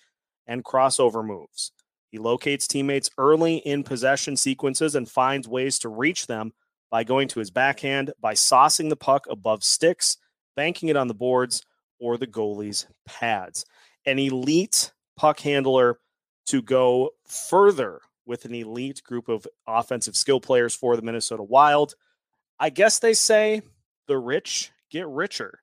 and 0.46 0.64
crossover 0.64 1.24
moves. 1.24 1.72
He 2.12 2.18
locates 2.18 2.68
teammates 2.68 3.10
early 3.18 3.56
in 3.56 3.82
possession 3.82 4.36
sequences 4.36 4.94
and 4.94 5.08
finds 5.08 5.48
ways 5.48 5.80
to 5.80 5.88
reach 5.88 6.28
them 6.28 6.52
by 6.90 7.04
going 7.04 7.28
to 7.28 7.38
his 7.38 7.50
backhand, 7.50 8.12
by 8.20 8.34
saucing 8.34 8.88
the 8.88 8.96
puck 8.96 9.26
above 9.30 9.62
sticks, 9.62 10.16
banking 10.56 10.88
it 10.88 10.96
on 10.96 11.08
the 11.08 11.14
boards, 11.14 11.62
or 12.00 12.16
the 12.16 12.26
goalie's 12.26 12.86
pads. 13.06 13.64
An 14.06 14.18
elite 14.18 14.92
puck 15.16 15.40
handler 15.40 15.98
to 16.46 16.62
go 16.62 17.10
further 17.26 18.00
with 18.24 18.44
an 18.44 18.54
elite 18.54 19.02
group 19.02 19.28
of 19.28 19.46
offensive 19.66 20.16
skill 20.16 20.40
players 20.40 20.74
for 20.74 20.96
the 20.96 21.02
Minnesota 21.02 21.42
Wild. 21.42 21.94
I 22.58 22.70
guess 22.70 22.98
they 22.98 23.14
say 23.14 23.62
the 24.06 24.18
rich 24.18 24.70
get 24.90 25.06
richer. 25.08 25.60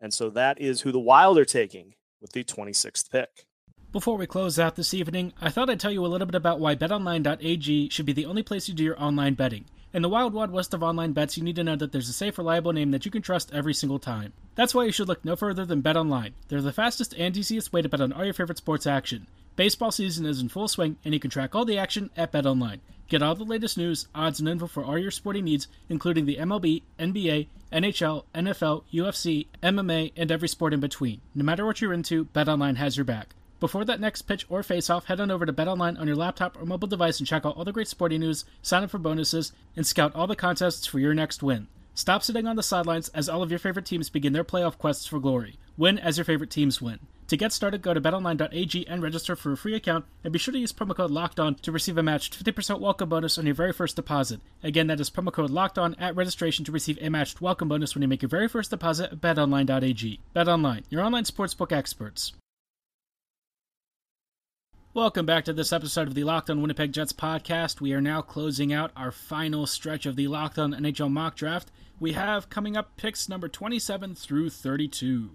And 0.00 0.12
so 0.12 0.30
that 0.30 0.60
is 0.60 0.80
who 0.80 0.92
the 0.92 1.00
Wild 1.00 1.38
are 1.38 1.44
taking 1.44 1.94
with 2.20 2.32
the 2.32 2.44
26th 2.44 3.10
pick. 3.10 3.46
Before 3.92 4.16
we 4.16 4.26
close 4.26 4.58
out 4.58 4.74
this 4.74 4.92
evening, 4.92 5.32
I 5.40 5.50
thought 5.50 5.70
I'd 5.70 5.78
tell 5.78 5.92
you 5.92 6.04
a 6.04 6.08
little 6.08 6.26
bit 6.26 6.34
about 6.34 6.58
why 6.58 6.74
betonline.ag 6.74 7.90
should 7.90 8.06
be 8.06 8.12
the 8.12 8.26
only 8.26 8.42
place 8.42 8.68
you 8.68 8.74
do 8.74 8.82
your 8.82 9.00
online 9.00 9.34
betting. 9.34 9.66
In 9.94 10.02
the 10.02 10.08
wild, 10.08 10.34
wild 10.34 10.50
west 10.50 10.74
of 10.74 10.82
online 10.82 11.12
bets, 11.12 11.38
you 11.38 11.44
need 11.44 11.54
to 11.54 11.62
know 11.62 11.76
that 11.76 11.92
there's 11.92 12.08
a 12.08 12.12
safe, 12.12 12.36
reliable 12.36 12.72
name 12.72 12.90
that 12.90 13.04
you 13.04 13.12
can 13.12 13.22
trust 13.22 13.54
every 13.54 13.72
single 13.72 14.00
time. 14.00 14.32
That's 14.56 14.74
why 14.74 14.86
you 14.86 14.90
should 14.90 15.06
look 15.06 15.24
no 15.24 15.36
further 15.36 15.64
than 15.64 15.84
BetOnline. 15.84 16.32
They're 16.48 16.60
the 16.60 16.72
fastest 16.72 17.14
and 17.16 17.36
easiest 17.36 17.72
way 17.72 17.80
to 17.80 17.88
bet 17.88 18.00
on 18.00 18.12
all 18.12 18.24
your 18.24 18.34
favorite 18.34 18.58
sports 18.58 18.88
action. 18.88 19.28
Baseball 19.54 19.92
season 19.92 20.26
is 20.26 20.40
in 20.40 20.48
full 20.48 20.66
swing, 20.66 20.96
and 21.04 21.14
you 21.14 21.20
can 21.20 21.30
track 21.30 21.54
all 21.54 21.64
the 21.64 21.78
action 21.78 22.10
at 22.16 22.32
BetOnline. 22.32 22.80
Get 23.06 23.22
all 23.22 23.36
the 23.36 23.44
latest 23.44 23.78
news, 23.78 24.08
odds, 24.16 24.40
and 24.40 24.48
info 24.48 24.66
for 24.66 24.84
all 24.84 24.98
your 24.98 25.12
sporting 25.12 25.44
needs, 25.44 25.68
including 25.88 26.26
the 26.26 26.38
MLB, 26.38 26.82
NBA, 26.98 27.46
NHL, 27.72 28.24
NFL, 28.34 28.82
UFC, 28.92 29.46
MMA, 29.62 30.10
and 30.16 30.32
every 30.32 30.48
sport 30.48 30.74
in 30.74 30.80
between. 30.80 31.20
No 31.36 31.44
matter 31.44 31.64
what 31.64 31.80
you're 31.80 31.92
into, 31.92 32.24
BetOnline 32.24 32.78
has 32.78 32.96
your 32.96 33.04
back. 33.04 33.36
Before 33.60 33.84
that 33.84 34.00
next 34.00 34.22
pitch 34.22 34.44
or 34.48 34.62
face-off, 34.62 35.06
head 35.06 35.20
on 35.20 35.30
over 35.30 35.46
to 35.46 35.52
BetOnline 35.52 35.98
on 35.98 36.06
your 36.06 36.16
laptop 36.16 36.60
or 36.60 36.66
mobile 36.66 36.88
device 36.88 37.18
and 37.18 37.26
check 37.26 37.46
out 37.46 37.56
all 37.56 37.64
the 37.64 37.72
great 37.72 37.88
sporting 37.88 38.20
news, 38.20 38.44
sign 38.62 38.82
up 38.82 38.90
for 38.90 38.98
bonuses, 38.98 39.52
and 39.76 39.86
scout 39.86 40.14
all 40.14 40.26
the 40.26 40.36
contests 40.36 40.86
for 40.86 40.98
your 40.98 41.14
next 41.14 41.42
win. 41.42 41.68
Stop 41.94 42.24
sitting 42.24 42.46
on 42.46 42.56
the 42.56 42.62
sidelines 42.62 43.08
as 43.10 43.28
all 43.28 43.42
of 43.42 43.50
your 43.50 43.60
favorite 43.60 43.86
teams 43.86 44.10
begin 44.10 44.32
their 44.32 44.44
playoff 44.44 44.76
quests 44.76 45.06
for 45.06 45.20
glory. 45.20 45.58
Win 45.76 45.98
as 45.98 46.18
your 46.18 46.24
favorite 46.24 46.50
teams 46.50 46.82
win. 46.82 46.98
To 47.28 47.36
get 47.38 47.52
started, 47.52 47.80
go 47.80 47.94
to 47.94 48.00
betonline.ag 48.00 48.86
and 48.86 49.02
register 49.02 49.34
for 49.34 49.52
a 49.52 49.56
free 49.56 49.74
account, 49.74 50.04
and 50.22 50.32
be 50.32 50.38
sure 50.38 50.52
to 50.52 50.58
use 50.58 50.72
promo 50.72 50.94
code 50.94 51.10
LOCKEDON 51.10 51.60
to 51.62 51.72
receive 51.72 51.96
a 51.96 52.02
matched 52.02 52.44
50% 52.44 52.80
welcome 52.80 53.08
bonus 53.08 53.38
on 53.38 53.46
your 53.46 53.54
very 53.54 53.72
first 53.72 53.96
deposit. 53.96 54.40
Again, 54.62 54.88
that 54.88 55.00
is 55.00 55.08
promo 55.08 55.32
code 55.32 55.50
LOCKEDON 55.50 55.94
at 55.98 56.16
registration 56.16 56.64
to 56.66 56.72
receive 56.72 56.98
a 57.00 57.08
matched 57.08 57.40
welcome 57.40 57.68
bonus 57.68 57.94
when 57.94 58.02
you 58.02 58.08
make 58.08 58.20
your 58.20 58.28
very 58.28 58.48
first 58.48 58.70
deposit 58.70 59.12
at 59.12 59.20
betonline.ag. 59.20 60.20
BetOnline, 60.36 60.84
your 60.90 61.02
online 61.02 61.24
sportsbook 61.24 61.72
experts. 61.72 62.32
Welcome 64.94 65.26
back 65.26 65.44
to 65.46 65.52
this 65.52 65.72
episode 65.72 66.06
of 66.06 66.14
the 66.14 66.22
Locked 66.22 66.50
On 66.50 66.62
Winnipeg 66.62 66.92
Jets 66.92 67.12
podcast. 67.12 67.80
We 67.80 67.94
are 67.94 68.00
now 68.00 68.22
closing 68.22 68.72
out 68.72 68.92
our 68.94 69.10
final 69.10 69.66
stretch 69.66 70.06
of 70.06 70.14
the 70.14 70.28
Locked 70.28 70.56
On 70.56 70.72
NHL 70.72 71.10
mock 71.10 71.34
draft. 71.34 71.72
We 71.98 72.12
have 72.12 72.48
coming 72.48 72.76
up 72.76 72.96
picks 72.96 73.28
number 73.28 73.48
27 73.48 74.14
through 74.14 74.50
32. 74.50 75.30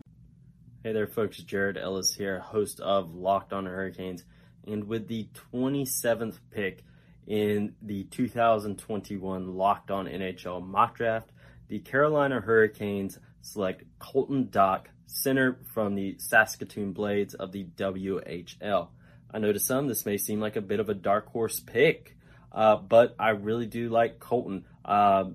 Hey 0.81 0.93
there, 0.93 1.07
folks. 1.07 1.39
Jared 1.39 1.77
Ellis 1.77 2.13
here, 2.13 2.39
host 2.39 2.79
of 2.79 3.13
Locked 3.13 3.51
On 3.51 3.65
Hurricanes. 3.65 4.23
And 4.65 4.85
with 4.85 5.09
the 5.09 5.27
27th 5.51 6.39
pick 6.51 6.85
in 7.27 7.75
the 7.81 8.05
2021 8.05 9.57
Locked 9.57 9.91
On 9.91 10.05
NHL 10.05 10.65
mock 10.65 10.95
draft, 10.95 11.31
the 11.67 11.79
Carolina 11.79 12.39
Hurricanes 12.39 13.19
select 13.41 13.83
Colton 13.99 14.45
Dach, 14.45 14.85
center 15.05 15.59
from 15.73 15.95
the 15.95 16.15
Saskatoon 16.17 16.93
Blades 16.93 17.33
of 17.33 17.51
the 17.51 17.65
WHL. 17.75 18.87
I 19.31 19.39
know 19.39 19.51
to 19.51 19.59
some 19.59 19.87
this 19.87 20.05
may 20.05 20.17
seem 20.17 20.39
like 20.39 20.55
a 20.55 20.61
bit 20.61 20.79
of 20.79 20.89
a 20.89 20.93
dark 20.93 21.27
horse 21.31 21.59
pick, 21.59 22.15
uh, 22.51 22.77
but 22.77 23.15
I 23.19 23.29
really 23.29 23.67
do 23.67 23.89
like 23.89 24.19
Colton. 24.19 24.65
Uh, 24.83 25.25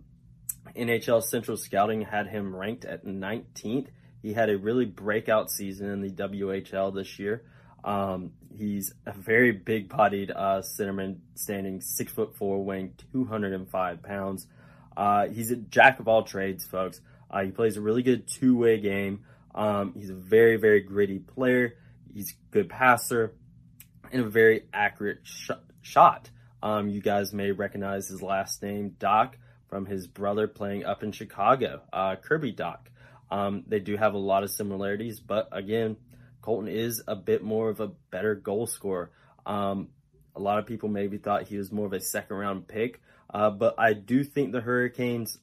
NHL 0.76 1.22
Central 1.22 1.56
Scouting 1.56 2.02
had 2.02 2.26
him 2.26 2.54
ranked 2.54 2.84
at 2.84 3.04
19th 3.04 3.88
he 4.24 4.32
had 4.32 4.48
a 4.48 4.56
really 4.56 4.86
breakout 4.86 5.50
season 5.50 5.90
in 5.90 6.00
the 6.00 6.08
WHL 6.08 6.94
this 6.94 7.18
year. 7.18 7.44
Um, 7.84 8.30
he's 8.56 8.94
a 9.04 9.12
very 9.12 9.52
big 9.52 9.90
bodied 9.90 10.30
uh, 10.30 10.62
centerman, 10.62 11.18
standing 11.34 11.82
six 11.82 12.10
foot 12.10 12.34
four, 12.34 12.64
weighing 12.64 12.94
205 13.12 14.02
pounds. 14.02 14.46
Uh, 14.96 15.26
he's 15.26 15.50
a 15.50 15.56
jack 15.56 16.00
of 16.00 16.08
all 16.08 16.22
trades, 16.22 16.64
folks. 16.64 17.02
Uh, 17.30 17.42
he 17.42 17.50
plays 17.50 17.76
a 17.76 17.82
really 17.82 18.02
good 18.02 18.26
two 18.26 18.56
way 18.56 18.80
game. 18.80 19.26
Um, 19.54 19.92
he's 19.94 20.08
a 20.08 20.14
very, 20.14 20.56
very 20.56 20.80
gritty 20.80 21.18
player. 21.18 21.74
He's 22.14 22.30
a 22.30 22.34
good 22.50 22.70
passer 22.70 23.34
and 24.14 24.24
a 24.24 24.28
very 24.28 24.62
accurate 24.72 25.20
sh- 25.24 25.50
shot. 25.82 26.30
Um, 26.62 26.88
you 26.88 27.02
guys 27.02 27.32
may 27.32 27.50
recognize 27.50 28.08
his 28.08 28.22
last 28.22 28.62
name, 28.62 28.96
Dach, 28.98 29.32
from 29.68 29.86
his 29.86 30.06
brother 30.06 30.46
playing 30.48 30.84
up 30.84 31.02
in 31.02 31.12
Chicago, 31.12 31.82
uh, 31.92 32.16
Kirby 32.16 32.54
Dach. 32.54 32.78
Um, 33.30 33.64
they 33.66 33.80
do 33.80 33.96
have 33.96 34.14
a 34.14 34.18
lot 34.18 34.44
of 34.44 34.50
similarities, 34.50 35.20
but 35.20 35.48
again, 35.52 35.96
Colton 36.40 36.68
is 36.68 37.02
a 37.08 37.16
bit 37.16 37.42
more 37.42 37.68
of 37.68 37.80
a 37.80 37.88
better 38.10 38.34
goal 38.34 38.66
scorer. 38.66 39.10
Um, 39.44 39.88
a 40.36 40.40
lot 40.40 40.58
of 40.58 40.66
people 40.66 40.88
maybe 40.88 41.18
thought 41.18 41.48
he 41.48 41.56
was 41.56 41.72
more 41.72 41.86
of 41.86 41.92
a 41.92 42.00
second 42.00 42.36
round 42.36 42.68
pick, 42.68 43.00
uh, 43.32 43.50
but 43.50 43.74
I 43.78 43.92
do 43.92 44.22
think 44.24 44.52
the 44.52 44.60
Hurricanes 44.60 45.38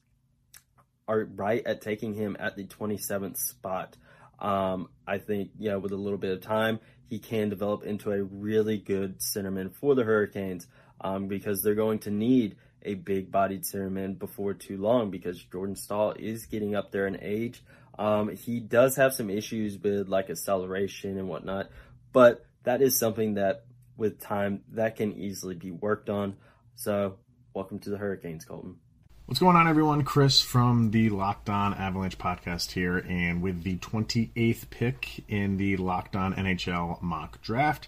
are 1.06 1.24
right 1.24 1.64
at 1.66 1.82
taking 1.82 2.14
him 2.14 2.36
at 2.40 2.56
the 2.56 2.64
27th 2.64 3.36
spot. 3.36 3.96
Um, 4.38 4.88
I 5.06 5.18
think, 5.18 5.50
yeah, 5.58 5.76
with 5.76 5.92
a 5.92 5.96
little 5.96 6.18
bit 6.18 6.32
of 6.32 6.40
time, 6.40 6.80
he 7.12 7.18
can 7.18 7.50
develop 7.50 7.82
into 7.82 8.10
a 8.10 8.22
really 8.22 8.78
good 8.78 9.18
centerman 9.18 9.70
for 9.70 9.94
the 9.94 10.02
Hurricanes 10.02 10.66
um, 11.02 11.28
because 11.28 11.60
they're 11.60 11.74
going 11.74 11.98
to 11.98 12.10
need 12.10 12.56
a 12.80 12.94
big 12.94 13.30
bodied 13.30 13.64
centerman 13.64 14.18
before 14.18 14.54
too 14.54 14.78
long 14.78 15.10
because 15.10 15.38
Jordan 15.52 15.76
Staal 15.76 16.12
is 16.12 16.46
getting 16.46 16.74
up 16.74 16.90
there 16.90 17.06
in 17.06 17.18
age. 17.20 17.62
Um, 17.98 18.34
he 18.34 18.60
does 18.60 18.96
have 18.96 19.12
some 19.12 19.28
issues 19.28 19.76
with 19.76 20.08
like 20.08 20.30
acceleration 20.30 21.18
and 21.18 21.28
whatnot, 21.28 21.68
but 22.14 22.46
that 22.62 22.80
is 22.80 22.98
something 22.98 23.34
that 23.34 23.66
with 23.98 24.18
time, 24.18 24.62
that 24.70 24.96
can 24.96 25.12
easily 25.12 25.54
be 25.54 25.70
worked 25.70 26.08
on. 26.08 26.38
So, 26.76 27.18
welcome 27.52 27.78
to 27.80 27.90
the 27.90 27.98
Hurricanes, 27.98 28.46
Colton. 28.46 28.76
What's 29.26 29.38
going 29.38 29.54
on, 29.54 29.68
everyone? 29.68 30.02
Chris 30.02 30.42
from 30.42 30.90
the 30.90 31.08
Locked 31.08 31.48
On 31.48 31.72
Avalanche 31.74 32.18
podcast 32.18 32.72
here, 32.72 32.98
and 32.98 33.40
with 33.40 33.62
the 33.62 33.76
28th 33.76 34.68
pick 34.68 35.24
in 35.28 35.58
the 35.58 35.76
Locked 35.76 36.16
On 36.16 36.34
NHL 36.34 37.00
mock 37.00 37.40
draft, 37.40 37.86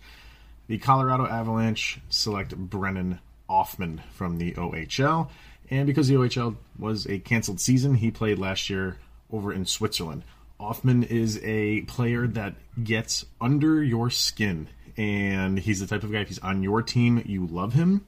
the 0.68 0.79
Colorado 0.79 1.27
Avalanche 1.27 1.99
select 2.09 2.57
Brennan 2.57 3.18
Othmann 3.51 4.01
from 4.12 4.38
the 4.38 4.53
OHL. 4.53 5.29
And 5.68 5.88
because 5.88 6.07
the 6.07 6.14
OHL 6.14 6.55
was 6.79 7.05
a 7.07 7.18
canceled 7.18 7.61
season, 7.61 7.97
he 7.97 8.12
played 8.12 8.38
last 8.38 8.70
year 8.70 8.99
over 9.31 9.53
in 9.53 9.66
Switzerland. 9.66 10.23
Othmann 10.61 11.05
is 11.11 11.40
a 11.42 11.81
player 11.83 12.29
that 12.29 12.55
gets 12.83 13.27
under 13.40 13.83
your 13.83 14.09
skin, 14.09 14.68
and 14.97 15.59
he's 15.59 15.81
the 15.81 15.88
type 15.88 16.05
of 16.05 16.12
guy, 16.12 16.20
if 16.20 16.29
he's 16.29 16.38
on 16.38 16.62
your 16.62 16.81
team, 16.81 17.23
you 17.27 17.44
love 17.44 17.73
him. 17.73 18.07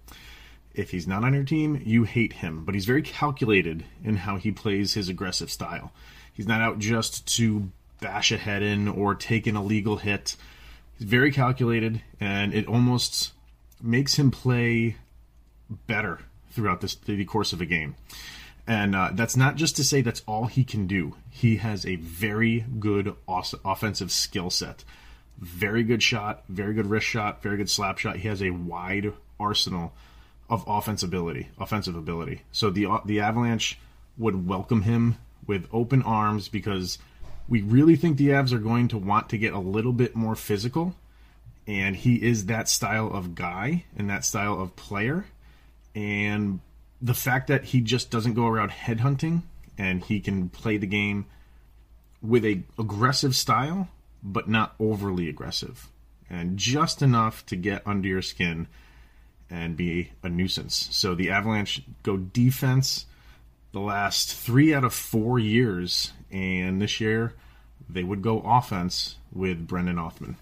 If 0.77 0.91
he's 0.91 1.07
not 1.07 1.25
on 1.25 1.33
your 1.33 1.45
team, 1.45 1.81
you 1.85 2.05
hate 2.05 2.35
him. 2.35 2.65
But 2.65 2.75
he's 2.75 2.85
very 2.85 3.03
calculated 3.03 3.85
in 4.05 4.17
how 4.17 4.37
he 4.37 4.53
plays 4.53 4.93
his 4.93 5.09
aggressive 5.09 5.51
style. 5.51 5.91
He's 6.33 6.47
not 6.47 6.61
out 6.61 6.79
just 6.79 7.27
to 7.37 7.71
bash 8.01 8.31
a 8.31 8.37
head 8.37 8.63
in 8.63 8.87
or 8.89 9.15
take 9.15 9.47
an 9.47 9.57
illegal 9.57 9.97
hit. 9.97 10.37
He's 10.99 11.09
very 11.09 11.33
calculated, 11.33 12.03
and 12.21 12.53
it 12.53 12.67
almost 12.67 13.33
makes 13.81 14.17
him 14.17 14.31
play 14.31 14.97
better 15.87 16.21
throughout 16.51 16.83
this, 16.83 16.95
the 16.95 17.25
course 17.25 17.55
of 17.55 17.63
a 17.63 17.67
game. 17.67 17.97
And 18.67 18.95
uh, 18.95 19.11
that's 19.15 19.37
not 19.37 19.57
just 19.57 19.77
to 19.77 19.85
say 19.85 20.03
that's 20.03 20.23
all 20.27 20.47
he 20.47 20.65
can 20.65 20.87
do. 20.87 21.15
He 21.31 21.57
has 21.57 21.87
a 21.87 21.97
very 21.97 22.67
good 22.79 23.15
offensive 23.29 24.11
skill 24.11 24.51
set. 24.51 24.85
Very 25.39 25.85
good 25.85 26.03
shot, 26.03 26.45
very 26.49 26.75
good 26.75 26.87
wrist 26.87 27.07
shot, 27.07 27.43
very 27.43 27.57
good 27.57 27.71
slap 27.71 27.99
shot. 27.99 28.17
He 28.17 28.29
has 28.29 28.43
a 28.43 28.51
wide 28.51 29.13
arsenal 29.39 29.95
of 30.49 30.65
offensive 30.67 31.09
ability, 31.09 31.49
offensive 31.59 31.97
ability. 31.97 32.43
So 32.53 32.71
the 32.71 32.87
uh, 32.87 33.01
the 33.05 33.21
Avalanche 33.21 33.79
would 34.17 34.47
welcome 34.47 34.83
him 34.83 35.17
with 35.47 35.69
open 35.73 36.03
arms 36.03 36.49
because 36.49 36.99
we 37.49 37.63
really 37.63 37.97
think 37.97 38.17
the 38.17 38.29
Avs 38.29 38.53
are 38.53 38.59
going 38.59 38.89
to 38.89 38.99
want 38.99 39.29
to 39.31 39.39
get 39.39 39.53
a 39.53 39.59
little 39.59 39.93
bit 39.93 40.17
more 40.17 40.35
physical, 40.35 40.95
and 41.67 41.97
he 41.97 42.17
is 42.17 42.47
that 42.47 42.69
style 42.69 43.11
of 43.13 43.35
guy 43.35 43.85
and 43.97 44.11
that 44.11 44.25
style 44.25 44.61
of 44.61 44.77
player. 44.77 45.27
And 45.95 46.61
the 47.01 47.15
fact 47.15 47.49
that 47.49 47.65
he 47.65 47.81
just 47.81 48.11
doesn't 48.11 48.35
go 48.35 48.47
around 48.47 48.71
headhunting 48.71 49.43
and 49.79 50.03
he 50.03 50.21
can 50.21 50.49
play 50.49 50.77
the 50.77 50.87
game 50.87 51.27
with 52.23 52.45
a 52.45 52.63
aggressive 52.79 53.37
style, 53.37 53.89
but 54.23 54.49
not 54.49 54.75
overly 54.81 55.29
aggressive, 55.29 55.89
and 56.29 56.57
just 56.57 57.03
enough 57.03 57.45
to 57.47 57.57
get 57.57 57.87
under 57.87 58.09
your 58.09 58.23
skin 58.23 58.67
and 59.51 59.77
be 59.77 60.13
a 60.23 60.29
nuisance. 60.29 60.89
So 60.91 61.15
the 61.15 61.31
Avalanche 61.31 61.83
go 62.03 62.17
defense 62.17 63.07
the 63.73 63.81
last 63.81 64.35
three 64.35 64.73
out 64.73 64.85
of 64.85 64.95
four 64.95 65.39
years, 65.39 66.13
and 66.31 66.81
this 66.81 66.99
year 67.01 67.35
they 67.89 68.03
would 68.03 68.23
go 68.23 68.41
offense 68.41 69.17
with 69.33 69.67
Brendan 69.67 69.97
Othmann. 69.97 70.37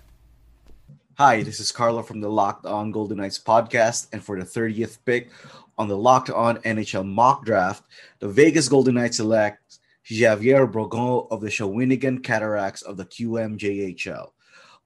Hi, 1.16 1.42
this 1.42 1.60
is 1.60 1.72
Carlo 1.72 2.02
from 2.02 2.20
the 2.20 2.28
Locked 2.28 2.66
On 2.66 2.92
Golden 2.92 3.18
Knights 3.18 3.38
podcast, 3.38 4.08
and 4.12 4.22
for 4.22 4.38
the 4.38 4.44
30th 4.44 4.98
pick 5.04 5.30
on 5.76 5.88
the 5.88 5.96
Locked 5.96 6.30
On 6.30 6.58
NHL 6.58 7.06
mock 7.06 7.44
draft, 7.44 7.82
the 8.20 8.28
Vegas 8.28 8.68
Golden 8.68 8.94
Knights 8.94 9.16
select 9.16 9.78
Xavier 10.06 10.66
Bourgault 10.66 11.28
of 11.30 11.40
the 11.40 11.48
Shawinigan 11.48 12.22
Cataracts 12.22 12.82
of 12.82 12.96
the 12.96 13.04
QMJHL. 13.04 14.30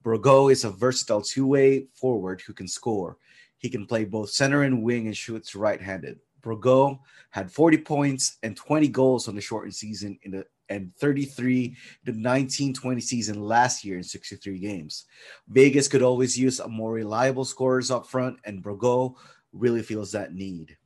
Bourgault 0.04 0.52
is 0.52 0.64
a 0.64 0.70
versatile 0.70 1.22
two-way 1.22 1.87
forward 1.92 2.40
who 2.40 2.52
can 2.52 2.68
score. 2.68 3.18
He 3.58 3.68
can 3.68 3.86
play 3.86 4.04
both 4.04 4.30
center 4.30 4.62
and 4.62 4.82
wing 4.82 5.06
and 5.06 5.16
shoots 5.16 5.54
right-handed. 5.54 6.18
Bourgault 6.42 7.00
had 7.30 7.50
40 7.50 7.78
points 7.78 8.38
and 8.42 8.56
20 8.56 8.88
goals 8.88 9.28
on 9.28 9.34
the 9.34 9.40
shortened 9.40 9.74
season 9.74 10.18
in 10.22 10.30
the 10.30 10.46
and 10.70 10.94
33 10.96 11.68
the 12.04 12.12
1920 12.12 13.00
season 13.00 13.42
last 13.42 13.84
year 13.84 13.96
in 13.96 14.02
63 14.02 14.58
games. 14.58 15.06
Vegas 15.48 15.88
could 15.88 16.02
always 16.02 16.38
use 16.38 16.60
a 16.60 16.68
more 16.68 16.92
reliable 16.92 17.44
scorers 17.44 17.90
up 17.90 18.06
front, 18.06 18.38
and 18.44 18.62
Bourgault 18.62 19.14
really 19.52 19.82
feels 19.82 20.12
that 20.12 20.34
need. 20.34 20.76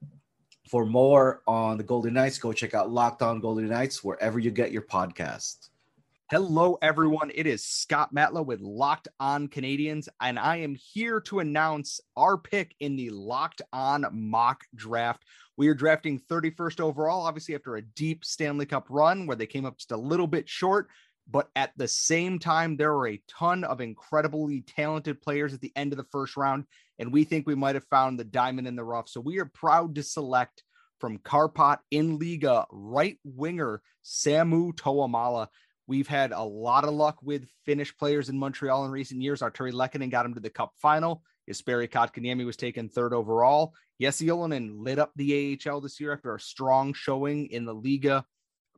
For 0.68 0.86
more 0.86 1.42
on 1.46 1.76
the 1.76 1.84
Golden 1.84 2.14
Knights, 2.14 2.38
go 2.38 2.52
check 2.52 2.74
out 2.74 2.90
Locked 2.90 3.22
On 3.22 3.40
Golden 3.40 3.68
Knights 3.68 4.02
wherever 4.02 4.38
you 4.38 4.50
get 4.50 4.72
your 4.72 4.82
podcast. 4.82 5.68
Hello, 6.32 6.78
everyone. 6.80 7.30
It 7.34 7.46
is 7.46 7.62
Scott 7.62 8.14
Matla 8.14 8.42
with 8.42 8.62
Locked 8.62 9.06
On 9.20 9.48
Canadiens, 9.48 10.08
and 10.18 10.38
I 10.38 10.56
am 10.60 10.74
here 10.74 11.20
to 11.26 11.40
announce 11.40 12.00
our 12.16 12.38
pick 12.38 12.74
in 12.80 12.96
the 12.96 13.10
Locked 13.10 13.60
On 13.70 14.06
mock 14.12 14.64
draft. 14.74 15.26
We 15.58 15.68
are 15.68 15.74
drafting 15.74 16.18
31st 16.18 16.80
overall, 16.80 17.26
obviously, 17.26 17.54
after 17.54 17.76
a 17.76 17.82
deep 17.82 18.24
Stanley 18.24 18.64
Cup 18.64 18.86
run 18.88 19.26
where 19.26 19.36
they 19.36 19.44
came 19.44 19.66
up 19.66 19.76
just 19.76 19.92
a 19.92 19.96
little 19.98 20.26
bit 20.26 20.48
short. 20.48 20.88
But 21.30 21.50
at 21.54 21.72
the 21.76 21.86
same 21.86 22.38
time, 22.38 22.78
there 22.78 22.94
were 22.94 23.08
a 23.08 23.22
ton 23.28 23.62
of 23.62 23.82
incredibly 23.82 24.62
talented 24.62 25.20
players 25.20 25.52
at 25.52 25.60
the 25.60 25.72
end 25.76 25.92
of 25.92 25.98
the 25.98 26.08
first 26.10 26.38
round, 26.38 26.64
and 26.98 27.12
we 27.12 27.24
think 27.24 27.46
we 27.46 27.54
might 27.54 27.74
have 27.74 27.84
found 27.90 28.18
the 28.18 28.24
diamond 28.24 28.66
in 28.66 28.74
the 28.74 28.84
rough. 28.84 29.10
So 29.10 29.20
we 29.20 29.38
are 29.38 29.50
proud 29.52 29.96
to 29.96 30.02
select 30.02 30.64
from 30.98 31.18
Kärpät 31.18 31.78
in 31.90 32.18
Liiga 32.18 32.64
right 32.70 33.18
winger 33.22 33.82
Samu 34.04 34.72
Tuomaala. 34.72 35.48
We've 35.86 36.08
had 36.08 36.32
a 36.32 36.42
lot 36.42 36.84
of 36.84 36.94
luck 36.94 37.18
with 37.22 37.48
Finnish 37.64 37.96
players 37.96 38.28
in 38.28 38.38
Montreal 38.38 38.84
in 38.84 38.90
recent 38.90 39.20
years. 39.20 39.40
Artturi 39.40 39.72
Lehkonen 39.72 40.10
got 40.10 40.24
him 40.24 40.34
to 40.34 40.40
the 40.40 40.50
Cup 40.50 40.72
final. 40.76 41.22
Jesperi 41.48 41.88
Kotkaniemi 41.88 42.46
was 42.46 42.56
taken 42.56 42.88
third 42.88 43.12
overall. 43.12 43.74
Jesse 44.00 44.26
Ylönen 44.26 44.84
lit 44.84 44.98
up 44.98 45.12
the 45.16 45.58
AHL 45.66 45.80
this 45.80 46.00
year 46.00 46.12
after 46.12 46.34
a 46.34 46.40
strong 46.40 46.92
showing 46.92 47.48
in 47.48 47.64
the 47.64 47.74
Liiga 47.74 48.24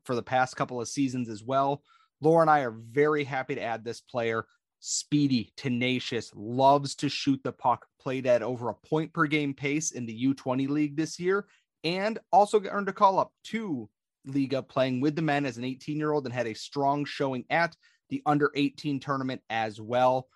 for 0.05 0.15
the 0.15 0.23
past 0.23 0.57
couple 0.57 0.81
of 0.81 0.89
seasons 0.89 1.29
as 1.29 1.43
well. 1.43 1.83
Laura 2.21 2.43
and 2.43 2.51
I 2.51 2.61
are 2.61 2.71
very 2.71 3.25
happy 3.25 3.55
to 3.55 3.63
add 3.63 3.85
this 3.85 4.01
player. 4.01 4.47
Speedy, 4.81 5.53
tenacious, 5.57 6.31
loves 6.35 6.95
to 6.97 7.09
shoot 7.09 7.41
the 7.43 7.53
puck, 7.53 7.87
played 8.01 8.27
at 8.27 8.43
over 8.43 8.69
a 8.69 8.75
point 8.75 9.13
per 9.13 9.27
game 9.27 9.55
pace 9.55 9.93
in 9.93 10.07
the 10.07 10.27
U20 10.27 10.69
league 10.69 10.97
this 10.97 11.19
year, 11.19 11.47
and 11.85 12.19
also 12.33 12.63
earned 12.65 12.89
a 12.89 12.93
call 12.93 13.19
up 13.19 13.33
to 13.45 13.89
Liiga 14.29 14.67
playing 14.67 15.01
with 15.01 15.17
the 15.17 15.23
men 15.23 15.47
as 15.47 15.59
an 15.59 15.65
18 15.65 15.97
year 15.99 16.13
old 16.13 16.25
and 16.25 16.35
had 16.35 16.47
a 16.47 16.55
strong 16.55 17.05
showing 17.05 17.45
at 17.51 17.77
the 18.11 18.23
under 18.27 18.51
18 18.55 19.01
tournament 19.01 19.43
as 19.51 19.81
well. 19.81 20.29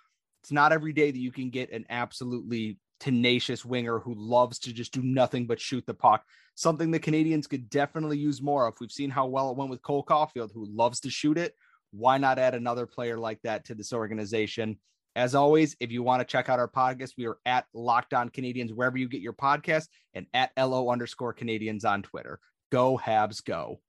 It's 0.42 0.52
not 0.52 0.72
every 0.72 0.92
day 0.92 1.10
that 1.10 1.18
you 1.18 1.32
can 1.32 1.50
get 1.50 1.72
an 1.72 1.86
absolutely 1.90 2.78
tenacious 3.00 3.64
winger 3.64 3.98
who 3.98 4.14
loves 4.16 4.58
to 4.58 4.72
just 4.72 4.92
do 4.92 5.02
nothing 5.02 5.46
but 5.46 5.60
shoot 5.60 5.84
the 5.86 5.94
puck. 5.94 6.24
Something 6.54 6.90
the 6.90 7.00
Canadiens 7.00 7.48
could 7.48 7.70
definitely 7.70 8.18
use 8.18 8.42
more 8.42 8.66
of. 8.66 8.74
We've 8.80 8.90
seen 8.90 9.10
how 9.10 9.26
well 9.26 9.50
it 9.50 9.56
went 9.56 9.70
with 9.70 9.82
Cole 9.82 10.04
Caufield, 10.04 10.52
who 10.52 10.66
loves 10.66 11.00
to 11.00 11.10
shoot 11.10 11.38
it. 11.38 11.54
Why 11.92 12.18
not 12.18 12.38
add 12.38 12.54
another 12.54 12.86
player 12.86 13.18
like 13.18 13.40
that 13.42 13.64
to 13.66 13.74
this 13.74 13.92
organization? 13.92 14.78
As 15.16 15.34
always, 15.34 15.76
if 15.80 15.90
you 15.90 16.02
want 16.02 16.20
to 16.20 16.26
check 16.26 16.48
out 16.48 16.58
our 16.58 16.68
podcast, 16.68 17.12
we 17.16 17.26
are 17.26 17.38
at 17.46 17.66
Locked 17.72 18.14
On 18.14 18.28
Canadiens 18.28 18.74
wherever 18.74 18.98
you 18.98 19.08
get 19.08 19.20
your 19.20 19.32
podcast 19.32 19.88
and 20.14 20.26
at 20.34 20.50
LO 20.56 20.90
underscore 20.90 21.34
Canadiens 21.34 21.84
on 21.84 22.02
Twitter. 22.02 22.40
Go 22.70 23.00
Habs, 23.02 23.42
go. 23.42 23.80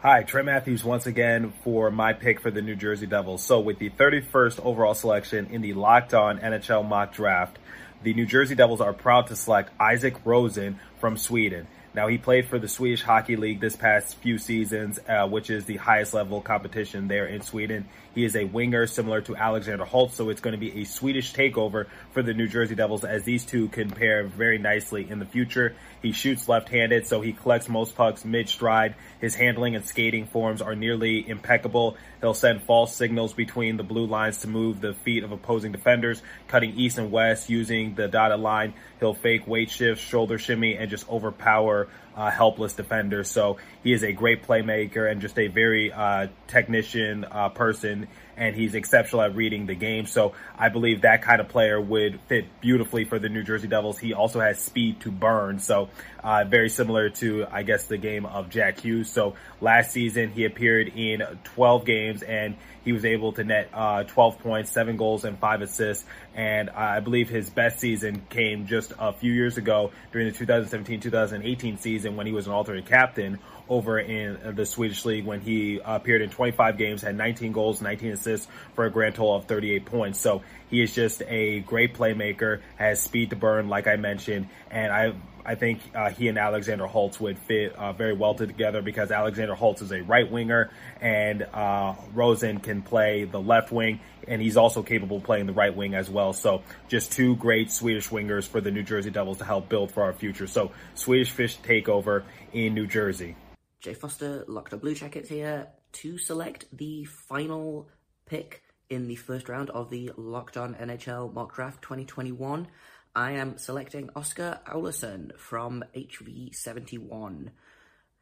Hi, 0.00 0.24
Trent 0.24 0.46
Matthews 0.46 0.82
once 0.82 1.06
again 1.06 1.52
for 1.62 1.88
my 1.92 2.12
pick 2.14 2.40
for 2.40 2.50
the 2.50 2.60
New 2.60 2.74
Jersey 2.74 3.06
Devils. 3.06 3.44
So, 3.44 3.60
with 3.60 3.78
the 3.78 3.90
31st 3.90 4.58
overall 4.64 4.94
selection 4.94 5.46
in 5.52 5.62
the 5.62 5.72
Locked 5.74 6.14
On 6.14 6.40
NHL 6.40 6.88
mock 6.88 7.12
draft, 7.12 7.60
the 8.02 8.14
New 8.14 8.26
Jersey 8.26 8.56
Devils 8.56 8.80
are 8.80 8.92
proud 8.92 9.28
to 9.28 9.36
select 9.36 9.70
Isaac 9.80 10.24
Rosén 10.24 10.78
from 10.98 11.16
Sweden. 11.16 11.68
Now, 11.94 12.06
he 12.06 12.18
played 12.18 12.46
for 12.46 12.58
the 12.58 12.68
Swedish 12.68 13.02
Hockey 13.02 13.36
League 13.36 13.60
this 13.60 13.74
past 13.74 14.16
few 14.18 14.38
seasons, 14.38 15.00
uh, 15.08 15.26
which 15.26 15.50
is 15.50 15.64
the 15.64 15.76
highest 15.76 16.14
level 16.14 16.40
competition 16.40 17.08
there 17.08 17.26
in 17.26 17.40
Sweden. 17.42 17.88
He 18.14 18.24
is 18.24 18.36
a 18.36 18.44
winger 18.44 18.86
similar 18.86 19.20
to 19.22 19.36
Alexander 19.36 19.84
Holtz, 19.84 20.16
so 20.16 20.28
it's 20.28 20.40
going 20.40 20.52
to 20.52 20.58
be 20.58 20.82
a 20.82 20.84
Swedish 20.84 21.32
takeover 21.32 21.86
for 22.12 22.22
the 22.22 22.34
New 22.34 22.48
Jersey 22.48 22.74
Devils 22.74 23.04
as 23.04 23.24
these 23.24 23.44
two 23.44 23.68
can 23.68 23.90
pair 23.90 24.24
very 24.24 24.58
nicely 24.58 25.08
in 25.08 25.18
the 25.18 25.24
future. 25.24 25.74
He 26.02 26.12
shoots 26.12 26.48
left-handed, 26.48 27.06
so 27.06 27.20
he 27.20 27.32
collects 27.32 27.68
most 27.68 27.94
pucks 27.94 28.24
mid-stride. 28.24 28.94
His 29.20 29.34
handling 29.34 29.74
and 29.74 29.84
skating 29.86 30.26
forms 30.26 30.62
are 30.62 30.74
nearly 30.74 31.28
impeccable. 31.28 31.96
He'll 32.20 32.34
send 32.34 32.62
false 32.62 32.94
signals 32.94 33.32
between 33.32 33.76
the 33.76 33.82
blue 33.82 34.06
lines 34.06 34.38
to 34.38 34.48
move 34.48 34.80
the 34.80 34.94
feet 34.94 35.22
of 35.24 35.32
opposing 35.32 35.72
defenders, 35.72 36.22
cutting 36.48 36.74
east 36.76 36.98
and 36.98 37.12
west 37.12 37.48
using 37.48 37.94
the 37.94 38.08
dotted 38.08 38.40
line. 38.40 38.74
He'll 38.98 39.14
fake 39.14 39.46
weight 39.46 39.70
shifts, 39.70 40.02
shoulder 40.02 40.38
shimmy, 40.38 40.76
and 40.76 40.90
just 40.90 41.08
overpower 41.08 41.88
uh, 42.18 42.30
helpless 42.32 42.72
defender. 42.72 43.22
So 43.22 43.58
he 43.84 43.92
is 43.92 44.02
a 44.02 44.12
great 44.12 44.42
playmaker 44.42 45.08
and 45.10 45.20
just 45.20 45.38
a 45.38 45.46
very 45.46 45.92
uh, 45.92 46.26
technician 46.48 47.24
uh, 47.24 47.50
person 47.50 48.08
and 48.36 48.54
he's 48.54 48.74
exceptional 48.74 49.22
at 49.22 49.34
reading 49.34 49.66
the 49.66 49.74
game. 49.74 50.06
So 50.06 50.32
I 50.56 50.68
believe 50.68 51.02
that 51.02 51.22
kind 51.22 51.40
of 51.40 51.48
player 51.48 51.80
would 51.80 52.20
fit 52.28 52.60
beautifully 52.60 53.04
for 53.04 53.18
the 53.18 53.28
New 53.28 53.42
Jersey 53.42 53.66
Devils. 53.66 53.98
He 53.98 54.14
also 54.14 54.40
has 54.40 54.60
speed 54.60 55.00
to 55.00 55.10
burn. 55.10 55.58
So 55.58 55.90
uh, 56.22 56.44
very 56.44 56.68
similar 56.70 57.10
to, 57.10 57.46
I 57.50 57.64
guess, 57.64 57.86
the 57.86 57.98
game 57.98 58.26
of 58.26 58.48
Jack 58.48 58.80
Hughes. 58.80 59.10
So 59.10 59.34
last 59.60 59.90
season, 59.90 60.30
he 60.30 60.44
appeared 60.44 60.88
in 60.88 61.22
12 61.44 61.84
games 61.84 62.22
and 62.22 62.56
he 62.84 62.92
was 62.92 63.04
able 63.04 63.32
to 63.32 63.44
net 63.44 63.68
uh, 63.74 64.04
12 64.04 64.38
points, 64.38 64.70
seven 64.70 64.96
goals, 64.96 65.24
and 65.24 65.38
five 65.38 65.60
assists. 65.60 66.04
And 66.38 66.70
I 66.70 67.00
believe 67.00 67.28
his 67.28 67.50
best 67.50 67.80
season 67.80 68.22
came 68.30 68.68
just 68.68 68.92
a 68.96 69.12
few 69.12 69.32
years 69.32 69.56
ago 69.56 69.90
during 70.12 70.32
the 70.32 70.38
2017-2018 70.38 71.80
season 71.80 72.14
when 72.14 72.28
he 72.28 72.32
was 72.32 72.46
an 72.46 72.52
alternate 72.52 72.86
captain 72.86 73.40
over 73.68 73.98
in 73.98 74.54
the 74.54 74.66
Swedish 74.66 75.04
league 75.04 75.24
when 75.24 75.40
he 75.40 75.80
appeared 75.84 76.22
in 76.22 76.30
25 76.30 76.78
games, 76.78 77.02
had 77.02 77.16
19 77.16 77.52
goals, 77.52 77.82
19 77.82 78.12
assists 78.12 78.48
for 78.74 78.84
a 78.84 78.90
grand 78.90 79.14
total 79.14 79.36
of 79.36 79.44
38 79.46 79.84
points. 79.84 80.20
So 80.20 80.42
he 80.70 80.82
is 80.82 80.94
just 80.94 81.22
a 81.22 81.60
great 81.60 81.94
playmaker, 81.94 82.60
has 82.76 83.00
speed 83.00 83.30
to 83.30 83.36
burn, 83.36 83.68
like 83.68 83.86
I 83.86 83.96
mentioned, 83.96 84.48
and 84.70 84.92
I 84.92 85.14
I 85.48 85.54
think 85.54 85.80
uh, 85.94 86.10
he 86.10 86.28
and 86.28 86.36
Alexander 86.36 86.86
Holtz 86.86 87.18
would 87.20 87.38
fit 87.38 87.74
uh, 87.74 87.94
very 87.94 88.12
well 88.12 88.34
together 88.34 88.82
because 88.82 89.10
Alexander 89.10 89.54
Holtz 89.54 89.80
is 89.80 89.90
a 89.92 90.02
right 90.02 90.30
winger 90.30 90.70
and 91.00 91.42
uh, 91.42 91.94
Rosen 92.12 92.60
can 92.60 92.82
play 92.82 93.24
the 93.24 93.40
left 93.40 93.72
wing 93.72 94.00
and 94.26 94.42
he's 94.42 94.58
also 94.58 94.82
capable 94.82 95.16
of 95.16 95.22
playing 95.22 95.46
the 95.46 95.54
right 95.54 95.74
wing 95.74 95.94
as 95.94 96.10
well. 96.10 96.34
So 96.34 96.62
just 96.88 97.12
two 97.12 97.34
great 97.36 97.72
Swedish 97.72 98.10
wingers 98.10 98.46
for 98.46 98.60
the 98.60 98.70
New 98.70 98.82
Jersey 98.82 99.08
Devils 99.08 99.38
to 99.38 99.44
help 99.46 99.70
build 99.70 99.90
for 99.90 100.02
our 100.02 100.12
future. 100.12 100.46
So 100.46 100.72
Swedish 100.94 101.30
Fish 101.30 101.58
takeover 101.60 102.24
in 102.52 102.74
New 102.74 102.86
Jersey. 102.86 103.34
Jay 103.80 103.94
Foster, 103.94 104.44
Locked 104.48 104.72
On 104.72 104.80
Blue 104.80 104.94
Jackets 104.94 105.28
here 105.28 105.68
to 105.92 106.18
select 106.18 106.64
the 106.76 107.04
final 107.04 107.88
pick 108.26 108.62
in 108.90 109.06
the 109.06 109.14
first 109.14 109.48
round 109.48 109.70
of 109.70 109.88
the 109.88 110.10
Locked 110.16 110.56
On 110.56 110.74
NHL 110.74 111.32
Mock 111.32 111.54
Draft 111.54 111.80
2021. 111.82 112.66
I 113.14 113.32
am 113.32 113.56
selecting 113.56 114.10
Oscar 114.16 114.60
Olausson 114.66 115.36
from 115.36 115.84
HV71. 115.94 117.50